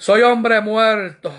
[0.00, 1.30] Soy hombre muerto.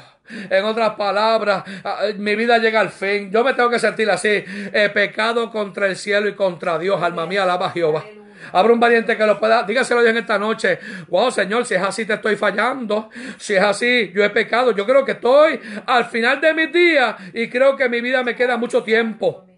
[0.52, 3.32] En otras palabras, ah, mi vida llega al fin.
[3.32, 4.30] Yo me tengo que sentir así.
[4.72, 7.02] He pecado contra el cielo y contra Dios.
[7.02, 8.06] Alma mía, alaba a Jehová.
[8.52, 9.64] Habrá un valiente que lo pueda.
[9.64, 10.78] Dígaselo en esta noche.
[11.08, 13.10] Wow, Señor, si es así, te estoy fallando.
[13.40, 14.76] Si es así, yo he pecado.
[14.76, 18.36] Yo creo que estoy al final de mis días y creo que mi vida me
[18.36, 19.51] queda mucho tiempo.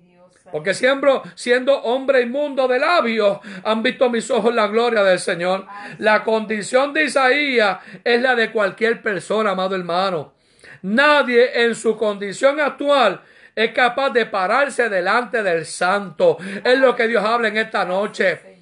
[0.54, 5.66] Porque siempre siendo hombre inmundo de labios, han visto mis ojos la gloria del Señor.
[5.97, 10.34] La condición de Isaías es la de cualquier persona, amado hermano.
[10.84, 13.22] Nadie en su condición actual
[13.56, 16.38] es capaz de pararse delante del santo.
[16.64, 18.53] Es lo que Dios habla en esta noche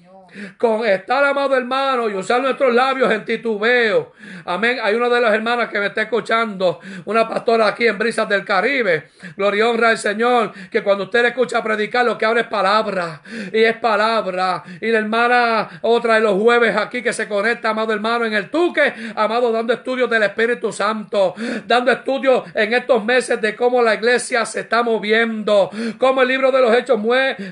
[0.58, 4.12] con estar, amado hermano, y usar nuestros labios en titubeo.
[4.44, 4.78] Amén.
[4.82, 8.44] Hay una de las hermanas que me está escuchando, una pastora aquí en Brisas del
[8.44, 9.10] Caribe.
[9.36, 13.22] Gloria y honra al Señor, que cuando usted escucha predicar, lo que habla es palabra,
[13.52, 14.62] y es palabra.
[14.80, 18.50] Y la hermana, otra de los jueves aquí que se conecta, amado hermano, en el
[18.50, 21.34] Tuque, amado, dando estudios del Espíritu Santo,
[21.66, 26.50] dando estudios en estos meses de cómo la iglesia se está moviendo, cómo el libro
[26.50, 26.98] de los Hechos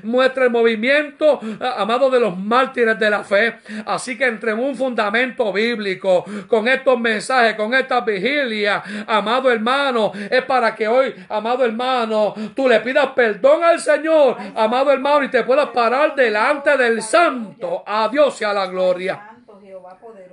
[0.03, 1.41] muestra el movimiento,
[1.77, 3.59] amado, de los mal mártires de la fe.
[3.87, 10.43] Así que entre un fundamento bíblico, con estos mensajes, con estas vigilias, amado hermano, es
[10.45, 15.43] para que hoy, amado hermano, tú le pidas perdón al Señor, amado hermano, y te
[15.43, 17.83] puedas parar delante del Santo.
[17.87, 19.40] A Dios sea la gloria.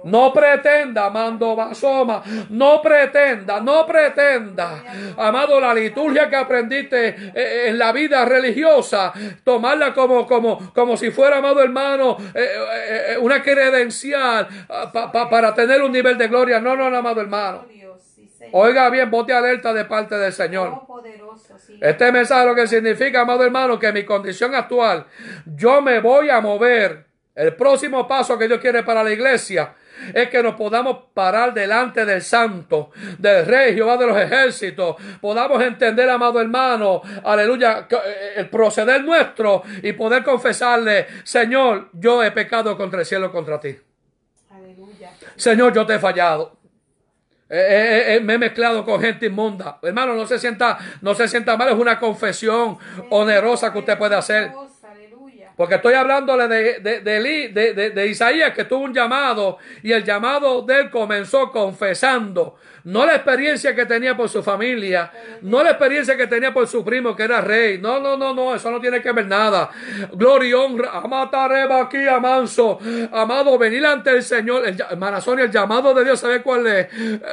[0.03, 4.84] No pretenda, amando Basoma, no pretenda, no pretenda,
[5.18, 9.12] amado, la liturgia que aprendiste eh, eh, en la vida religiosa,
[9.43, 15.91] tomarla como, como, como si fuera, amado hermano, eh, una credencial ah, para tener un
[15.91, 16.60] nivel de gloria.
[16.60, 17.66] No, no, no, amado hermano.
[18.51, 20.82] Oiga bien, bote alerta de parte del Señor.
[21.82, 25.05] Este mensaje lo que significa, amado hermano, que mi condición actual,
[25.45, 27.07] yo me voy a mover.
[27.38, 29.76] El próximo paso que Dios quiere para la iglesia
[30.12, 35.62] es que nos podamos parar delante del Santo, del Rey Jehová de los ejércitos, podamos
[35.62, 42.76] entender, amado hermano, aleluya, eh, el proceder nuestro y poder confesarle, Señor, yo he pecado
[42.76, 43.78] contra el cielo, contra ti.
[44.50, 45.12] Aleluya.
[45.36, 46.58] Señor, yo te he fallado.
[47.50, 49.78] me he mezclado con gente inmunda.
[49.84, 52.80] Hermano, no se sienta, no se sienta mal, es una confesión
[53.12, 54.52] onerosa que usted puede hacer.
[55.58, 60.82] Porque estoy hablándole de, de, de, Isaías que tuvo un llamado y el llamado de
[60.82, 62.58] él comenzó confesando
[62.88, 65.12] no la experiencia que tenía por su familia,
[65.42, 67.80] no la experiencia que tenía por su primo que era rey.
[67.80, 69.70] No, no, no, no, eso no tiene que ver nada.
[70.14, 70.92] Gloria y honra.
[70.94, 72.80] Amatareba aquí, amanso.
[73.12, 74.66] Amado, venir ante el Señor.
[74.66, 76.88] El, hermana Sonia, el llamado de Dios, ¿sabe cuál es?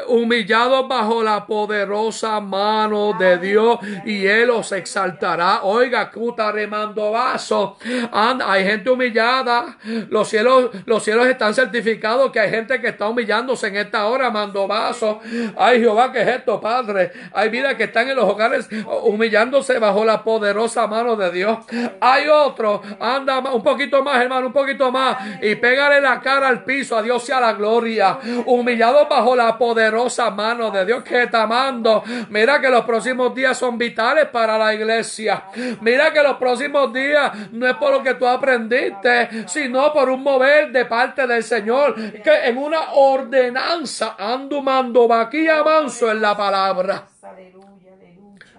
[0.09, 5.63] Humillado bajo la poderosa mano de Dios y Él os exaltará.
[5.63, 7.77] Oiga, cuta remando vaso.
[8.11, 9.79] hay gente humillada.
[10.11, 14.33] Los cielos, los cielos están certificados que hay gente que está humillándose en esta hora,
[14.33, 15.21] mando vaso.
[15.57, 17.13] Ay Jehová, ¿qué es esto, Padre?
[17.33, 18.69] Hay vidas que están en los hogares
[19.03, 21.59] humillándose bajo la poderosa mano de Dios.
[22.01, 25.17] Hay otro, anda un poquito más, hermano, un poquito más.
[25.43, 26.97] Y pégale la cara al piso.
[26.97, 28.19] A Dios sea la gloria.
[28.47, 32.03] Humillado bajo la poderosa mano de Dios que está amando.
[32.31, 35.45] Mira que los próximos días son vitales para la iglesia.
[35.81, 40.23] Mira que los próximos días no es por lo que tú aprendiste, sino por un
[40.23, 41.95] mover de parte del Señor.
[42.23, 47.09] Que en una ordenanza ando mando aquí avanzo en la palabra.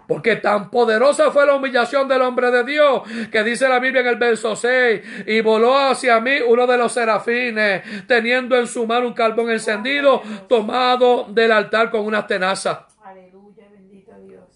[0.07, 3.01] Porque tan poderosa fue la humillación del hombre de Dios
[3.31, 6.91] que dice la Biblia en el verso 6 y voló hacia mí uno de los
[6.91, 12.87] serafines teniendo en su mano un carbón encendido tomado del altar con una tenaza.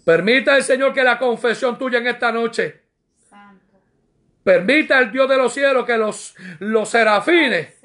[0.05, 2.81] Permita el Señor que la confesión tuya en esta noche.
[4.43, 7.78] Permita el Dios de los cielos que los, los serafines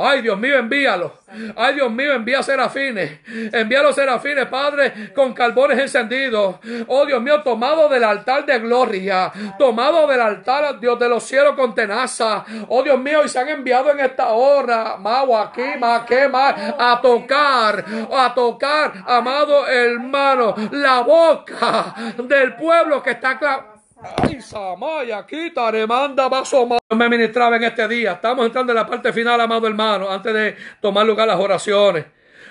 [0.00, 1.12] Ay, Dios mío, envíalo.
[1.56, 3.20] Ay, Dios mío, envía serafines.
[3.52, 6.56] Envía los serafines, Padre, con carbones encendidos.
[6.86, 9.32] Oh, Dios mío, tomado del altar de gloria.
[9.58, 12.44] Tomado del altar, Dios de los cielos con tenaza.
[12.68, 14.96] Oh, Dios mío, y se han enviado en esta hora.
[14.98, 16.54] Mau aquí, ma que más.
[16.78, 25.72] A tocar, a tocar, amado hermano, la boca del pueblo que está Ay, Samaya, quita,
[25.86, 28.12] manda, vaso me ministraba en este día.
[28.12, 32.06] Estamos entrando en la parte final, amado hermano, antes de tomar lugar las oraciones.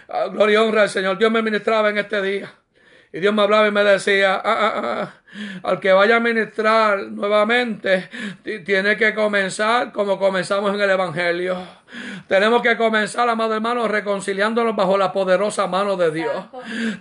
[0.10, 1.18] Ah, gloria y honra al Señor.
[1.18, 2.54] Dios me ministraba en este día.
[3.14, 5.14] Y Dios me hablaba y me decía, ah, ah, ah,
[5.64, 8.10] al que vaya a ministrar nuevamente,
[8.66, 11.58] tiene que comenzar como comenzamos en el Evangelio.
[12.28, 16.46] Tenemos que comenzar, amado hermano, reconciliándonos bajo la poderosa mano de Dios.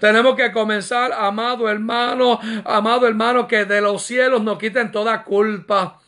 [0.00, 5.98] Tenemos que comenzar, amado hermano, amado hermano, que de los cielos nos quiten toda culpa.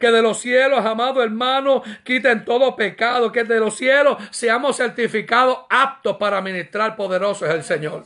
[0.00, 3.30] Que de los cielos, amado hermano, quiten todo pecado.
[3.30, 8.04] Que de los cielos seamos certificados aptos para ministrar poderoso es el Señor.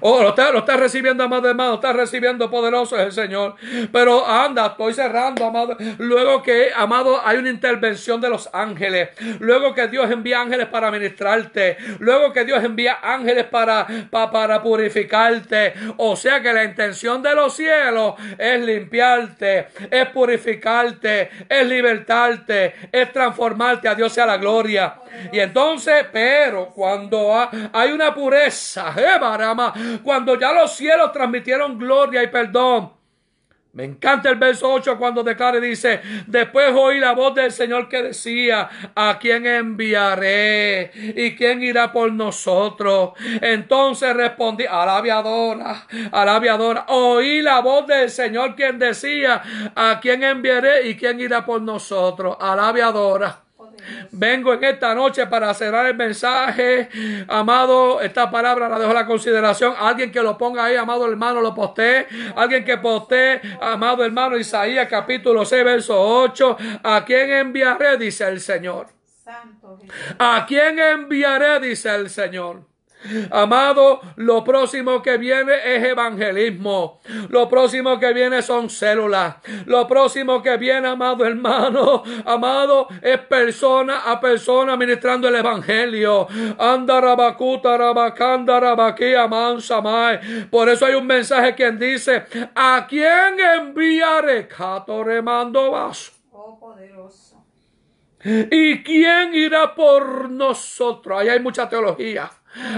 [0.00, 3.54] Oh, lo está, lo está recibiendo, amado hermano, está recibiendo poderoso es el Señor.
[3.92, 5.76] Pero anda, estoy cerrando, amado.
[5.98, 9.10] Luego que, amado, hay una intervención de los ángeles.
[9.40, 11.76] Luego que Dios envía ángeles para ministrarte.
[11.98, 15.74] Luego que Dios envía ángeles para, para, purificarte.
[15.96, 23.12] O sea que la intención de los cielos es limpiarte, es purificarte, es libertarte, es
[23.12, 23.88] transformarte.
[23.88, 24.94] A Dios sea la gloria.
[25.32, 27.34] Y entonces, pero cuando
[27.72, 29.18] hay una pureza, eh,
[30.02, 32.98] cuando ya los cielos transmitieron gloria y perdón.
[33.78, 37.88] Me encanta el verso 8 cuando declara y dice, después oí la voz del Señor
[37.88, 40.90] que decía, ¿a quién enviaré?
[41.14, 43.12] ¿Y quién irá por nosotros?
[43.40, 49.42] Entonces respondí, a la aviadora, a la aviadora, oí la voz del Señor quien decía,
[49.76, 52.36] ¿a quién enviaré y quién irá por nosotros?
[52.40, 53.47] A la aviadora.
[54.10, 56.88] Vengo en esta noche para cerrar el mensaje.
[57.28, 59.74] Amado, esta palabra la dejo a la consideración.
[59.78, 62.06] Alguien que lo ponga ahí, amado hermano, lo postee.
[62.36, 66.56] Alguien que postee, amado hermano, Isaías capítulo 6, verso 8.
[66.82, 67.96] ¿A quién enviaré?
[67.96, 68.88] Dice el Señor.
[70.18, 71.60] ¿A quién enviaré?
[71.60, 72.67] Dice el Señor.
[73.30, 77.00] Amado, lo próximo que viene es evangelismo.
[77.28, 79.36] Lo próximo que viene son células.
[79.66, 86.26] Lo próximo que viene, amado hermano, amado, es persona a persona ministrando el evangelio.
[90.50, 94.48] Por eso hay un mensaje que dice, ¿a quién enviaré?
[94.48, 96.12] Cato remando vaso.
[96.32, 97.27] Oh, poderoso.
[98.50, 101.20] ¿Y quién irá por nosotros?
[101.20, 102.30] Ahí hay mucha teología.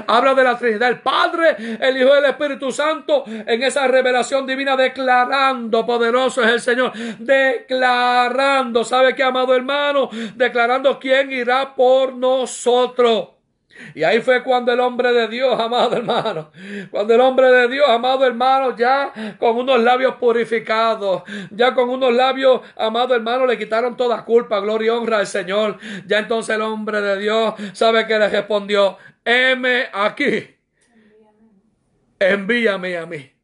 [0.07, 4.47] Habla de la Trinidad, el Padre, el Hijo y el Espíritu Santo en esa revelación
[4.47, 10.11] divina declarando, poderoso es el Señor, declarando, ¿sabe qué, amado hermano?
[10.35, 13.40] Declarando quién irá por nosotros.
[13.95, 16.51] Y ahí fue cuando el hombre de Dios, amado hermano,
[16.91, 22.13] cuando el hombre de Dios, amado hermano, ya con unos labios purificados, ya con unos
[22.13, 25.79] labios, amado hermano, le quitaron toda culpa, gloria y honra al Señor.
[26.07, 30.57] Ya entonces el hombre de Dios sabe que le respondió, heme aquí,
[32.19, 33.40] envíame a mí.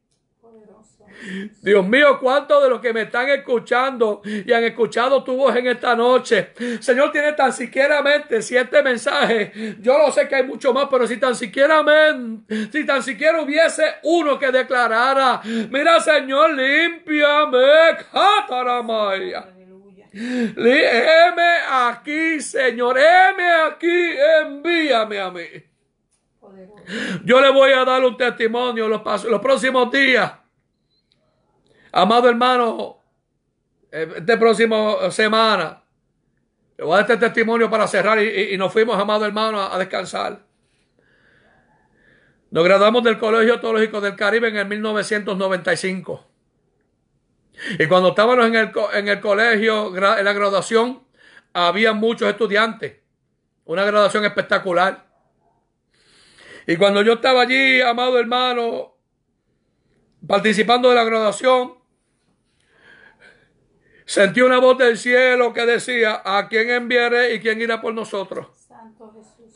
[1.61, 5.67] Dios mío, cuántos de los que me están escuchando y han escuchado tu voz en
[5.67, 10.43] esta noche, Señor, tiene tan siquiera mente si este mensaje, yo lo sé que hay
[10.43, 15.99] mucho más, pero si tan siquiera mente, si tan siquiera hubiese uno que declarara, mira
[15.99, 19.57] Señor, límpiame, cataramaya.
[20.13, 25.45] Heme aquí, Señor, heme aquí, envíame a mí.
[27.23, 30.31] Yo le voy a dar un testimonio los, los próximos días.
[31.91, 32.97] Amado hermano,
[33.91, 35.83] eh, este próximo semana,
[36.77, 40.45] le voy a dar este testimonio para cerrar y, nos fuimos, amado hermano, a, descansar.
[42.51, 46.25] Nos graduamos del Colegio Teológico del Caribe en el 1995.
[47.79, 51.03] Y cuando estábamos en el, en el colegio, en la graduación,
[51.53, 52.97] había muchos estudiantes.
[53.65, 55.07] Una graduación espectacular.
[56.67, 58.95] Y cuando yo estaba allí, amado hermano,
[60.27, 61.76] participando de la graduación,
[64.07, 68.47] sentí una voz del cielo que decía, ¿a quién enviaré y quién irá por nosotros?
[68.67, 69.53] Santo Jesús.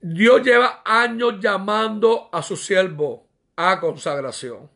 [0.00, 4.68] Dios lleva años llamando a su siervo a consagración.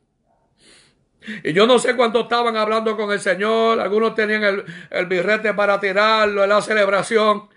[1.42, 5.52] Y yo no sé cuántos estaban hablando con el Señor, algunos tenían el, el birrete
[5.54, 7.48] para tirarlo en la celebración.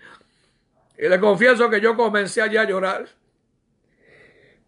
[0.98, 3.08] Y le confieso que yo comencé allí a llorar.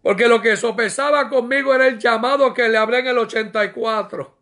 [0.01, 4.35] Porque lo que sopesaba conmigo era el llamado que le hablé en el 84.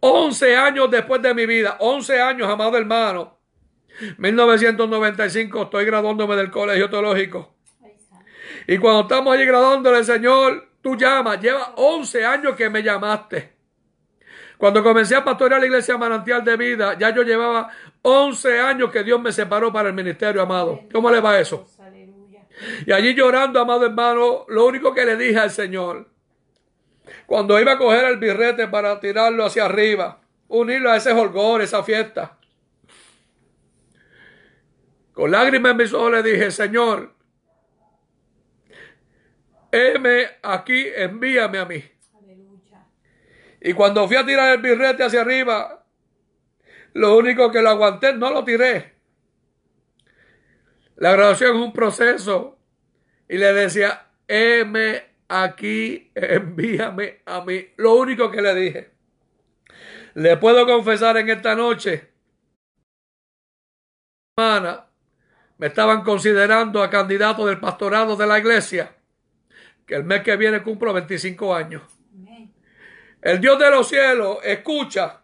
[0.00, 3.38] 11 años después de mi vida, 11 años, amado hermano.
[4.16, 7.54] 1995 estoy graduándome del colegio teológico.
[8.66, 13.58] Y cuando estamos allí graduándole, Señor, tú llamas, lleva 11 años que me llamaste.
[14.58, 17.70] Cuando comencé a pastorear la iglesia manantial de vida, ya yo llevaba
[18.02, 20.80] 11 años que Dios me separó para el ministerio, amado.
[20.92, 21.66] ¿Cómo le va eso?
[22.84, 26.08] Y allí llorando, amado hermano, lo único que le dije al Señor,
[27.28, 30.18] cuando iba a coger el birrete para tirarlo hacia arriba,
[30.48, 32.38] unirlo a ese holgor, esa fiesta,
[35.12, 37.12] con lágrimas en mis ojos le dije, Señor,
[39.70, 41.84] heme aquí, envíame a mí.
[43.60, 45.84] Y cuando fui a tirar el birrete hacia arriba,
[46.94, 48.94] lo único que lo aguanté, no lo tiré.
[50.96, 52.58] La graduación es un proceso.
[53.28, 57.68] Y le decía, heme aquí, envíame a mí.
[57.76, 58.90] Lo único que le dije.
[60.14, 62.10] Le puedo confesar en esta noche,
[64.36, 64.86] hermana,
[65.58, 68.96] me estaban considerando a candidato del pastorado de la iglesia,
[69.86, 71.82] que el mes que viene cumplo 25 años.
[73.20, 75.22] El Dios de los cielos escucha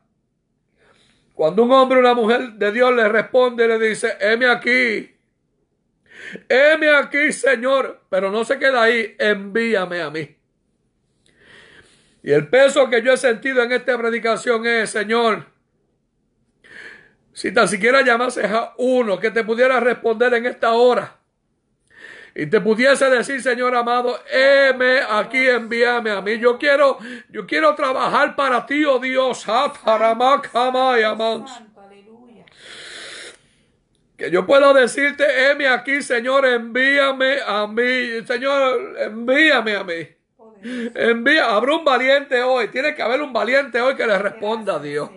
[1.34, 5.13] cuando un hombre o una mujer de Dios le responde y le dice, heme aquí,
[6.48, 10.36] heme aquí, Señor, pero no se queda ahí, envíame a mí.
[12.22, 15.46] Y el peso que yo he sentido en esta predicación es, Señor,
[17.32, 21.18] si tan siquiera llamases a uno que te pudiera responder en esta hora
[22.34, 26.38] y te pudiese decir, Señor amado, heme aquí, envíame a mí.
[26.38, 26.98] Yo quiero,
[27.28, 29.46] yo quiero trabajar para ti, oh Dios.
[34.16, 38.24] Que yo puedo decirte, heme aquí, Señor, envíame a mí.
[38.26, 40.08] Señor, envíame a mí.
[40.94, 42.68] Envía, habrá un valiente hoy.
[42.68, 45.10] Tiene que haber un valiente hoy que le responda a Dios.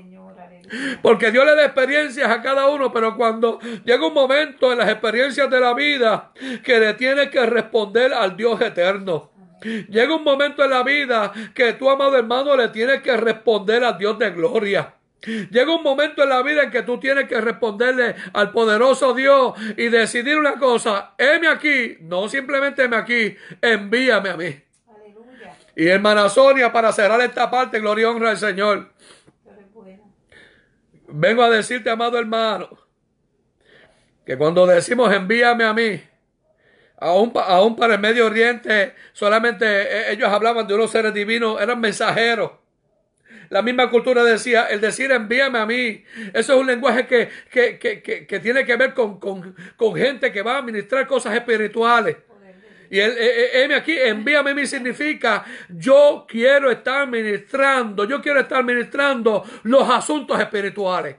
[1.02, 4.90] Porque Dios le da experiencias a cada uno, pero cuando llega un momento en las
[4.90, 6.32] experiencias de la vida
[6.64, 9.32] que le tiene que responder al Dios eterno.
[9.61, 13.98] Llega un momento en la vida que tu amado hermano le tienes que responder al
[13.98, 14.94] Dios de gloria.
[15.26, 19.53] Llega un momento en la vida en que tú tienes que responderle al poderoso Dios
[19.76, 24.61] y decidir una cosa, heme aquí, no simplemente heme aquí, envíame a mí.
[25.76, 28.89] Y hermana Sonia, para cerrar esta parte, gloria y honra al Señor.
[31.07, 32.69] Vengo a decirte, amado hermano,
[34.26, 36.02] que cuando decimos envíame a mí,
[36.98, 41.80] aún, aún para el Medio Oriente, solamente eh, ellos hablaban de unos seres divinos, eran
[41.80, 42.52] mensajeros.
[43.49, 46.03] La misma cultura decía, el decir envíame a mí.
[46.34, 50.32] Eso es un lenguaje que, que, que, que tiene que ver con, con, con, gente
[50.32, 52.18] que va a ministrar cosas espirituales.
[52.90, 58.40] Y él, eh, eh, aquí, envíame a mí significa, yo quiero estar ministrando, yo quiero
[58.40, 61.18] estar ministrando los asuntos espirituales.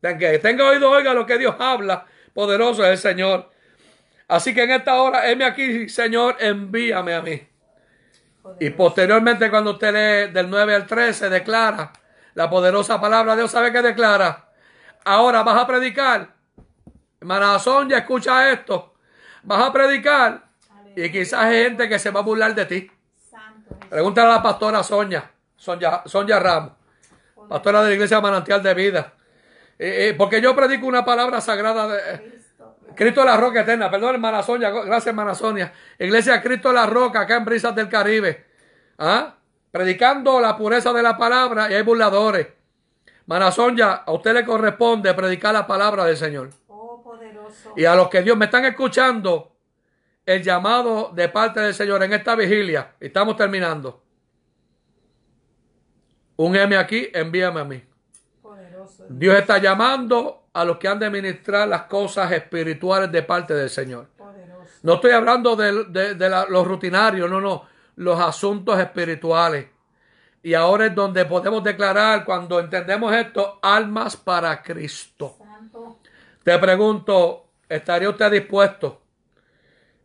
[0.00, 3.50] Que tenga oído, oiga lo que Dios habla, poderoso es el Señor.
[4.28, 7.42] Así que en esta hora, heme aquí, Señor, envíame a mí.
[8.60, 11.92] Y posteriormente, cuando usted lee del 9 al 13, declara
[12.34, 13.50] la poderosa palabra de Dios.
[13.50, 14.48] ¿Sabe qué declara?
[15.04, 16.34] Ahora vas a predicar.
[17.20, 18.94] Hermana Sonia, escucha esto.
[19.42, 20.44] Vas a predicar.
[20.96, 22.90] Y quizás hay gente que se va a burlar de ti.
[23.88, 26.72] Pregúntale a la pastora Sonia, Sonia, Sonia Ramos,
[27.48, 29.12] pastora de la iglesia Manantial de Vida.
[29.78, 32.40] Eh, eh, porque yo predico una palabra sagrada de,
[32.96, 35.72] Cristo de la Roca Eterna, perdón, hermana Sonia, gracias, hermana Sonia.
[35.98, 38.46] Iglesia Cristo de la Roca, acá en Brisas del Caribe.
[38.98, 39.36] ¿Ah?
[39.70, 42.48] Predicando la pureza de la palabra y hay burladores.
[43.20, 46.50] Hermana Sonia, a usted le corresponde predicar la palabra del Señor.
[46.68, 47.74] Oh, poderoso.
[47.76, 49.52] Y a los que Dios me están escuchando,
[50.24, 54.02] el llamado de parte del Señor en esta vigilia, estamos terminando.
[56.36, 57.82] Un M aquí, envíame a mí.
[59.08, 63.68] Dios está llamando a los que han de ministrar las cosas espirituales de parte del
[63.68, 64.08] Señor.
[64.82, 65.70] No estoy hablando de,
[66.48, 67.66] los rutinarios, no, no,
[67.96, 69.66] los asuntos espirituales.
[70.42, 75.36] Y ahora es donde podemos declarar, cuando entendemos esto, almas para Cristo.
[76.42, 79.02] Te pregunto, ¿estaría usted dispuesto?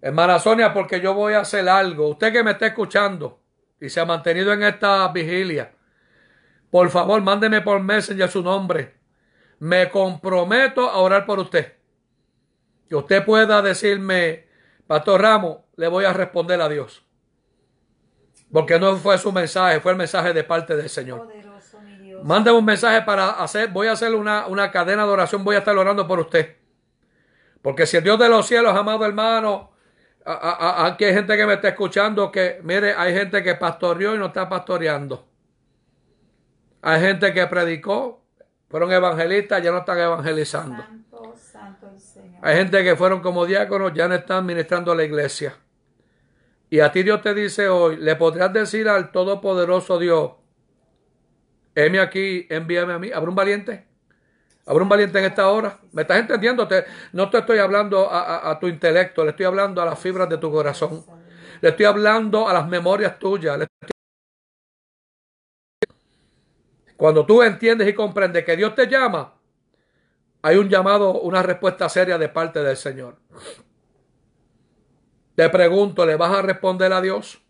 [0.02, 2.10] Hermana Sonia, porque yo voy a hacer algo.
[2.10, 3.40] Usted que me está escuchando
[3.80, 5.72] y se ha mantenido en esta vigilia,
[6.70, 9.01] por favor, mándeme por Messenger su nombre
[9.62, 11.74] me comprometo a orar por usted.
[12.90, 14.48] Que usted pueda decirme,
[14.88, 17.06] Pastor Ramos, le voy a responder a Dios.
[18.52, 21.28] Porque no fue su mensaje, fue el mensaje de parte del Señor.
[22.24, 25.60] Mándeme un mensaje para hacer, voy a hacer una, una cadena de oración, voy a
[25.60, 26.56] estar orando por usted.
[27.62, 29.74] Porque si el Dios de los cielos, amado hermano,
[30.26, 34.26] aquí hay gente que me está escuchando que, mire, hay gente que pastoreó y no
[34.26, 35.28] está pastoreando.
[36.82, 38.21] Hay gente que predicó
[38.72, 40.84] fueron evangelistas, ya no están evangelizando.
[42.42, 45.56] Hay gente que fueron como diáconos, ya no están ministrando a la iglesia.
[46.70, 50.32] Y a ti Dios te dice hoy, le podrás decir al Todopoderoso Dios,
[51.76, 53.12] heme aquí, envíame a mí.
[53.14, 53.86] ¿Habrá un valiente?
[54.66, 55.78] ¿Habrá un valiente en esta hora?
[55.92, 56.68] ¿Me estás entendiendo?
[57.12, 60.50] no te estoy hablando a, tu intelecto, le estoy hablando a las fibras de tu
[60.50, 61.04] corazón.
[61.60, 63.68] Le estoy hablando a las memorias tuyas.
[67.02, 69.34] Cuando tú entiendes y comprendes que Dios te llama,
[70.44, 73.18] hay un llamado, una respuesta seria de parte del Señor.
[75.34, 77.42] Te pregunto, ¿le vas a responder a Dios?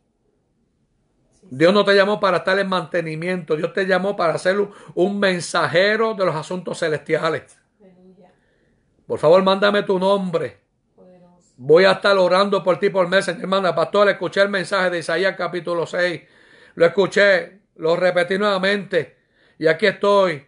[1.41, 4.55] Dios no te llamó para estar en mantenimiento, Dios te llamó para ser
[4.95, 7.59] un mensajero de los asuntos celestiales.
[9.05, 10.61] Por favor, mándame tu nombre.
[11.57, 13.37] Voy a estar orando por ti por meses.
[13.37, 16.21] Hermana, pastor, escuché el mensaje de Isaías capítulo 6.
[16.75, 19.19] Lo escuché, lo repetí nuevamente.
[19.61, 20.43] Y aquí estoy.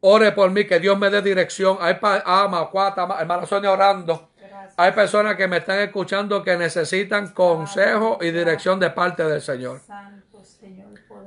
[0.00, 1.78] Ore por mí, que Dios me dé dirección.
[1.80, 4.30] Hay ama, cuata, hermana Sonia orando.
[4.76, 9.80] Hay personas que me están escuchando que necesitan consejo y dirección de parte del Señor.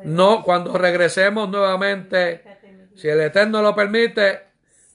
[0.04, 2.44] No, cuando regresemos nuevamente,
[2.98, 4.48] si el Eterno lo permite,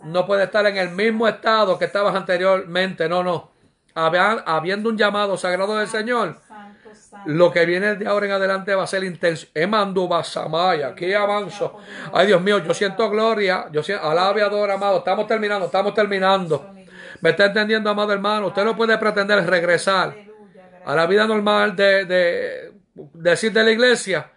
[0.05, 3.09] no puede estar en el mismo estado que estabas anteriormente.
[3.09, 3.51] No, no.
[3.95, 6.37] Habiendo un llamado sagrado del Señor,
[7.27, 9.49] lo que viene de ahora en adelante va a ser intenso.
[9.55, 11.79] Emando Basamaya, aquí avanzo.
[12.13, 13.67] Ay, Dios mío, yo siento gloria.
[13.73, 14.99] Yo siento, alabe, adora, amado.
[14.99, 16.71] Estamos terminando, estamos terminando.
[17.21, 18.49] ¿Me está entendiendo, amado hermano?
[18.49, 20.15] Usted no puede pretender regresar
[20.85, 22.73] a la vida normal de, de
[23.15, 24.31] decir de la iglesia,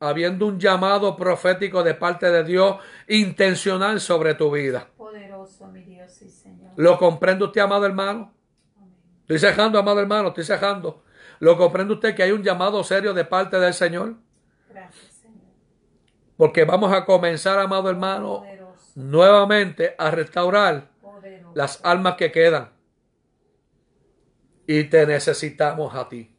[0.00, 2.76] habiendo un llamado profético de parte de Dios
[3.08, 4.86] intencional sobre tu vida.
[4.96, 6.72] Poderoso, mi Dios y Señor.
[6.76, 8.34] ¿Lo comprende usted, amado hermano?
[9.22, 11.03] Estoy cejando, amado hermano, estoy cejando.
[11.40, 14.14] ¿Lo comprende usted que hay un llamado serio de parte del Señor?
[14.68, 15.42] Gracias, Señor.
[16.36, 18.44] Porque vamos a comenzar, amado hermano,
[18.94, 20.88] nuevamente a restaurar
[21.54, 22.70] las almas que quedan.
[24.66, 26.34] Y te necesitamos a ti.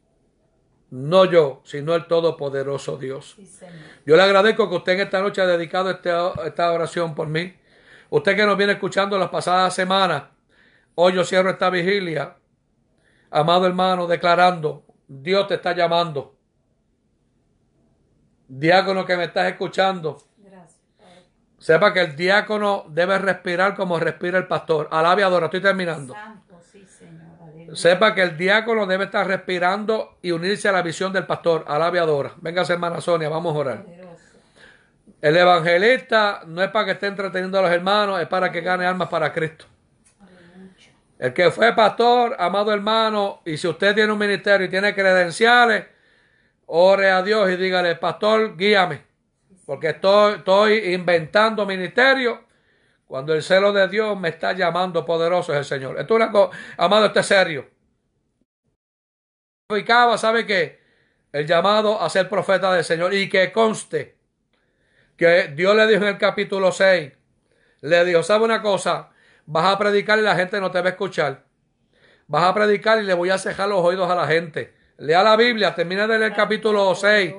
[0.90, 3.36] No yo, sino el Todopoderoso Dios.
[4.04, 6.10] yo le agradezco que usted en esta noche ha dedicado este,
[6.44, 7.54] esta oración por mí.
[8.10, 10.24] Usted que nos viene escuchando las pasadas semanas,
[10.94, 12.36] hoy yo cierro esta vigilia,
[13.30, 16.34] amado hermano, declarando, Dios te está llamando.
[18.48, 20.18] Diácono que me estás escuchando,
[21.58, 24.88] sepa que el diácono debe respirar como respira el pastor.
[24.90, 26.14] Alabe adora, estoy terminando.
[27.72, 31.64] Sepa que el diácono debe estar respirando y unirse a la visión del pastor.
[31.66, 32.34] Alabe adora.
[32.40, 33.84] Venga, hermana Sonia, vamos a orar.
[35.20, 38.86] El evangelista no es para que esté entreteniendo a los hermanos, es para que gane
[38.86, 39.66] almas para Cristo.
[41.18, 45.86] El que fue pastor, amado hermano, y si usted tiene un ministerio y tiene credenciales,
[46.66, 49.02] ore a Dios y dígale, pastor, guíame,
[49.64, 52.44] porque estoy, inventando ministerio
[53.06, 55.98] cuando el celo de Dios me está llamando poderoso es el Señor.
[55.98, 57.70] Es una cosa, amado, esto es serio.
[60.18, 60.80] ¿sabe qué?
[61.32, 64.16] El llamado a ser profeta del Señor y que conste
[65.16, 67.12] que Dios le dijo en el capítulo 6,
[67.80, 69.10] le dijo, ¿sabe una cosa?
[69.46, 71.44] Vas a predicar y la gente no te va a escuchar.
[72.26, 74.74] Vas a predicar y le voy a cejar los oídos a la gente.
[74.98, 77.34] Lea la Biblia, termina de leer el capítulo 6.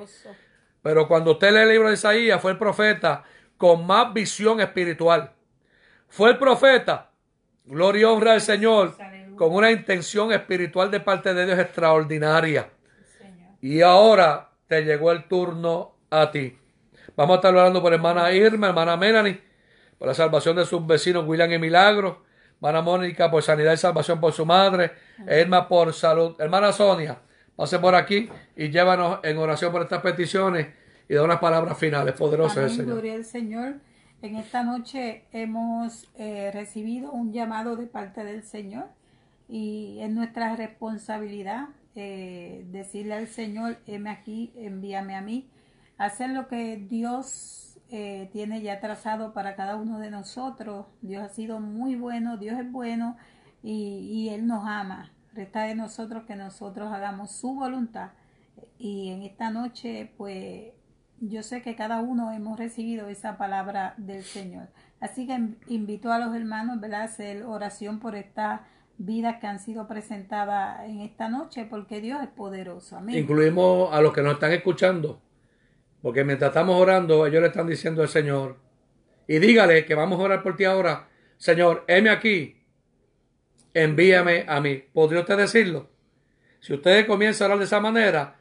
[0.82, 3.24] Pero cuando usted lee el libro de Isaías, fue el profeta
[3.58, 5.32] con más visión espiritual.
[6.08, 7.10] Fue el profeta,
[7.64, 8.96] gloria y honra al Señor,
[9.36, 12.70] con una intención espiritual de parte de Dios extraordinaria.
[13.60, 16.56] Y ahora te llegó el turno a ti.
[17.16, 19.42] Vamos a estar hablando por hermana Irma, hermana Melanie,
[19.98, 22.22] por la salvación de sus vecinos William y Milagro,
[22.54, 24.92] hermana Mónica por sanidad y salvación por su madre,
[25.28, 27.18] Irma por salud, hermana Sonia,
[27.56, 30.68] pase por aquí y llévanos en oración por estas peticiones
[31.08, 32.14] y da unas palabras finales.
[32.16, 32.84] Señor.
[32.84, 33.74] Gloria al Señor.
[34.20, 38.86] En esta noche hemos eh, recibido un llamado de parte del Señor
[39.48, 45.48] y es nuestra responsabilidad eh, decirle al Señor, heme aquí, envíame a mí.
[45.96, 50.86] Hacer lo que Dios eh, tiene ya trazado para cada uno de nosotros.
[51.00, 53.16] Dios ha sido muy bueno, Dios es bueno
[53.62, 55.12] y, Él nos ama.
[55.32, 58.10] Resta de nosotros que nosotros hagamos su voluntad.
[58.78, 60.72] Y en esta noche, pues
[61.20, 64.68] yo sé que cada uno hemos recibido esa palabra del Señor.
[65.00, 65.38] Así que
[65.68, 67.02] invito a los hermanos ¿verdad?
[67.02, 68.60] a hacer oración por estas
[68.98, 72.96] vidas que han sido presentadas en esta noche, porque Dios es poderoso.
[72.96, 73.16] Amén.
[73.16, 75.20] Incluimos a los que nos están escuchando
[76.02, 78.56] porque mientras estamos orando, ellos le están diciendo al Señor,
[79.26, 82.56] y dígale que vamos a orar por ti ahora, Señor, heme aquí,
[83.74, 84.82] envíame a mí.
[84.92, 85.88] ¿Podría usted decirlo?
[86.60, 88.36] Si usted comienza a orar de esa manera,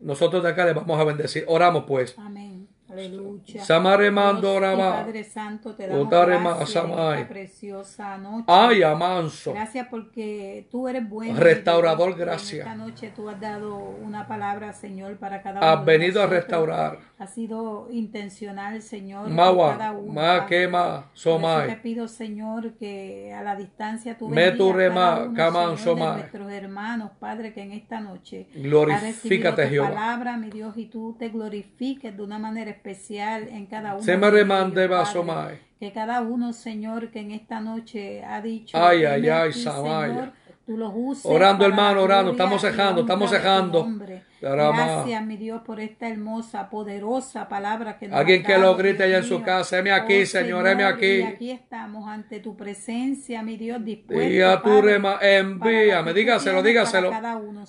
[0.00, 1.44] nosotros de acá le vamos a bendecir.
[1.46, 2.14] Oramos pues.
[2.18, 2.37] Amén.
[2.90, 3.62] Aleluya.
[3.64, 8.44] Samare Padre Santo, te damos gracias esta preciosa noche.
[8.46, 9.52] Ay, amanso.
[9.52, 11.38] Gracias porque tú eres bueno.
[11.38, 12.66] Restaurador, gracias.
[12.66, 15.68] Esta noche tú has dado una palabra, Señor, para cada uno.
[15.68, 16.98] Has venido a restaurar.
[17.18, 19.28] Ha sido intencional, Señor.
[19.28, 21.68] Mawa, ma quema, somai.
[21.68, 27.62] Te pido, Señor, que a la distancia tú cada uno, de nuestros hermanos, Padre, que
[27.62, 29.90] en esta noche glorifícate, Jehová.
[29.90, 32.87] palabra, mi Dios, y tú te glorifiques de una manera especial
[33.50, 34.02] en cada uno.
[35.24, 35.52] Más.
[35.78, 38.76] Que cada uno, Señor, que en esta noche ha dicho.
[38.76, 40.32] Ay, ay, ay, Samaya.
[40.66, 41.24] Tú los uses.
[41.24, 42.32] Orando, hermano, orando.
[42.32, 43.88] Estamos cejando, estamos cejando.
[44.40, 49.18] Gracias, mi Dios, por esta hermosa, poderosa palabra que nos Alguien que lo grite allá
[49.18, 51.06] en su casa, heme aquí, oh, Señor, heme aquí.
[51.06, 54.22] Y aquí estamos ante tu presencia, mi Dios, dispuesto.
[54.22, 57.10] Y a tu rema, envíame, dígaselo, dígaselo.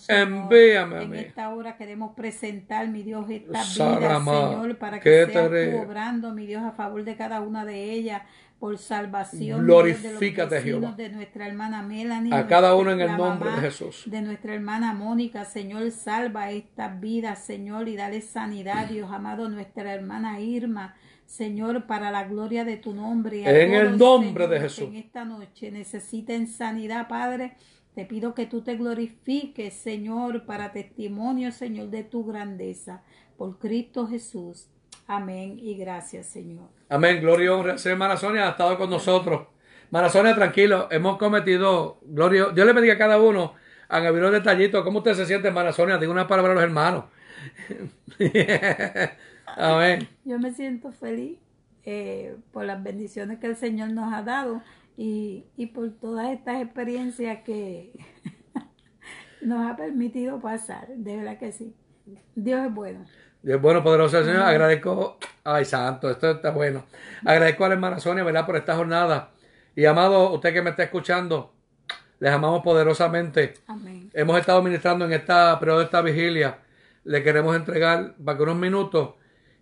[0.07, 5.77] envíame En esta hora queremos presentar, mi Dios, esta vida, Señor, para que seas tú
[5.79, 8.21] obrando, mi Dios, a favor de cada una de ellas
[8.59, 10.91] por salvación Glorifícate, de, Jehová.
[10.91, 14.03] de nuestra hermana Melanie, a cada uno en el nombre de Jesús.
[14.05, 19.93] De nuestra hermana Mónica, Señor, salva estas vidas, Señor, y dale sanidad, Dios amado, nuestra
[19.93, 20.95] hermana Irma.
[21.25, 23.43] Señor, para la gloria de tu nombre.
[23.43, 24.87] en el nombre de Jesús.
[24.87, 27.55] en esta noche necesiten sanidad, Padre.
[27.93, 33.03] Te pido que tú te glorifiques, Señor, para testimonio, Señor, de tu grandeza.
[33.37, 34.69] Por Cristo Jesús.
[35.09, 36.69] Amén y gracias, Señor.
[36.87, 37.75] Amén, gloria y honra.
[37.83, 39.47] hermana Sonia ha estado con nosotros.
[39.85, 43.55] Hermana Sonia, tranquilo, hemos cometido, gloria, Dios le bendiga a cada uno.
[43.87, 44.83] Han habido un detallito.
[44.83, 45.97] ¿Cómo usted se siente, hermana Sonia?
[45.97, 47.05] Digo una palabra a los hermanos.
[49.57, 50.07] Amén.
[50.25, 51.39] Yo me siento feliz
[51.85, 54.61] eh, por las bendiciones que el Señor nos ha dado
[54.95, 57.93] y, y por todas estas experiencias que
[59.41, 60.87] nos ha permitido pasar.
[60.89, 61.73] De verdad que sí.
[62.35, 63.05] Dios es bueno.
[63.41, 64.41] Dios bueno, poderoso Señor.
[64.41, 66.85] Agradezco, ay santo, esto está bueno.
[67.25, 68.45] Agradezco a la hermana Sonia, ¿verdad?
[68.45, 69.31] Por esta jornada.
[69.75, 71.53] Y amado, usted que me está escuchando,
[72.19, 73.53] les amamos poderosamente.
[73.67, 74.09] Amén.
[74.13, 76.59] Hemos estado ministrando en esta periodo de esta vigilia.
[77.05, 79.11] Le queremos entregar para que unos minutos.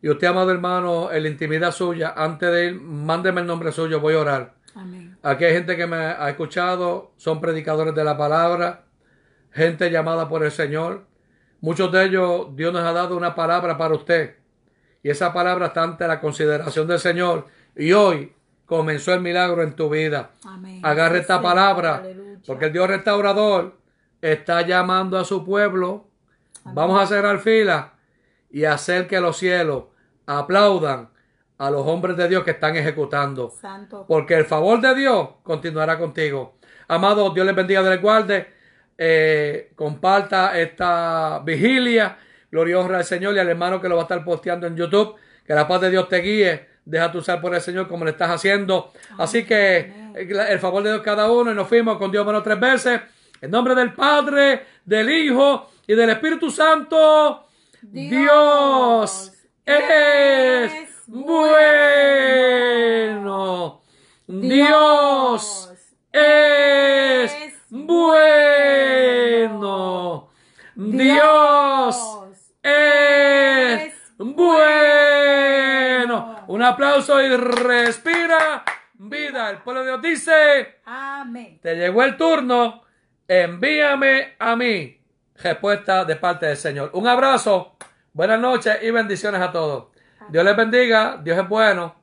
[0.02, 3.99] Y usted, amado hermano, en la intimidad suya, antes de ir, mándeme el nombre suyo,
[3.99, 4.54] voy a orar.
[4.76, 5.18] Amén.
[5.24, 8.86] Aquí hay gente que me ha escuchado, son predicadores de la palabra,
[9.52, 11.07] gente llamada por el Señor.
[11.62, 14.36] Muchos de ellos, Dios nos ha dado una palabra para usted.
[15.04, 17.46] Y esa palabra está ante la consideración del Señor.
[17.76, 18.34] Y hoy
[18.66, 20.32] comenzó el milagro en tu vida.
[20.44, 20.82] Amén.
[20.84, 22.40] Agarre esta palabra, aleluya.
[22.46, 23.78] porque el Dios restaurador
[24.22, 26.06] está llamando a su pueblo.
[26.66, 27.94] Vamos a cerrar fila
[28.52, 29.86] y hacer que los cielos
[30.26, 31.10] aplaudan
[31.58, 33.50] a los hombres de Dios que están ejecutando.
[33.50, 34.06] Santo.
[34.08, 36.58] Porque el favor de Dios continuará contigo.
[36.88, 38.57] Amado, Dios les bendiga, Dios les guarde.
[38.98, 42.18] Eh, comparta esta vigilia.
[42.49, 44.76] Gloria y honra al Señor y al hermano que lo va a estar posteando en
[44.76, 45.15] YouTube.
[45.45, 46.68] Que la paz de Dios te guíe.
[46.86, 48.91] Déjate usar por el Señor como lo estás haciendo.
[49.18, 51.52] Así que el, el favor de Dios cada uno.
[51.52, 53.02] Y nos fuimos con Dios menos tres veces.
[53.41, 57.48] En nombre del Padre, del Hijo y del Espíritu Santo.
[57.82, 59.34] Dios,
[59.65, 60.72] es
[61.07, 62.18] bueno.
[64.28, 65.72] Dios
[66.11, 69.18] es bueno.
[70.76, 71.98] Dios
[72.64, 74.65] es bueno.
[76.48, 78.64] Un aplauso y respira
[78.94, 79.49] vida.
[79.49, 81.60] El pueblo de Dios dice, Amén.
[81.61, 82.84] te llegó el turno,
[83.27, 85.02] envíame a mí.
[85.35, 86.91] Respuesta de parte del Señor.
[86.94, 87.76] Un abrazo,
[88.14, 89.88] buenas noches y bendiciones a todos.
[90.30, 91.97] Dios les bendiga, Dios es bueno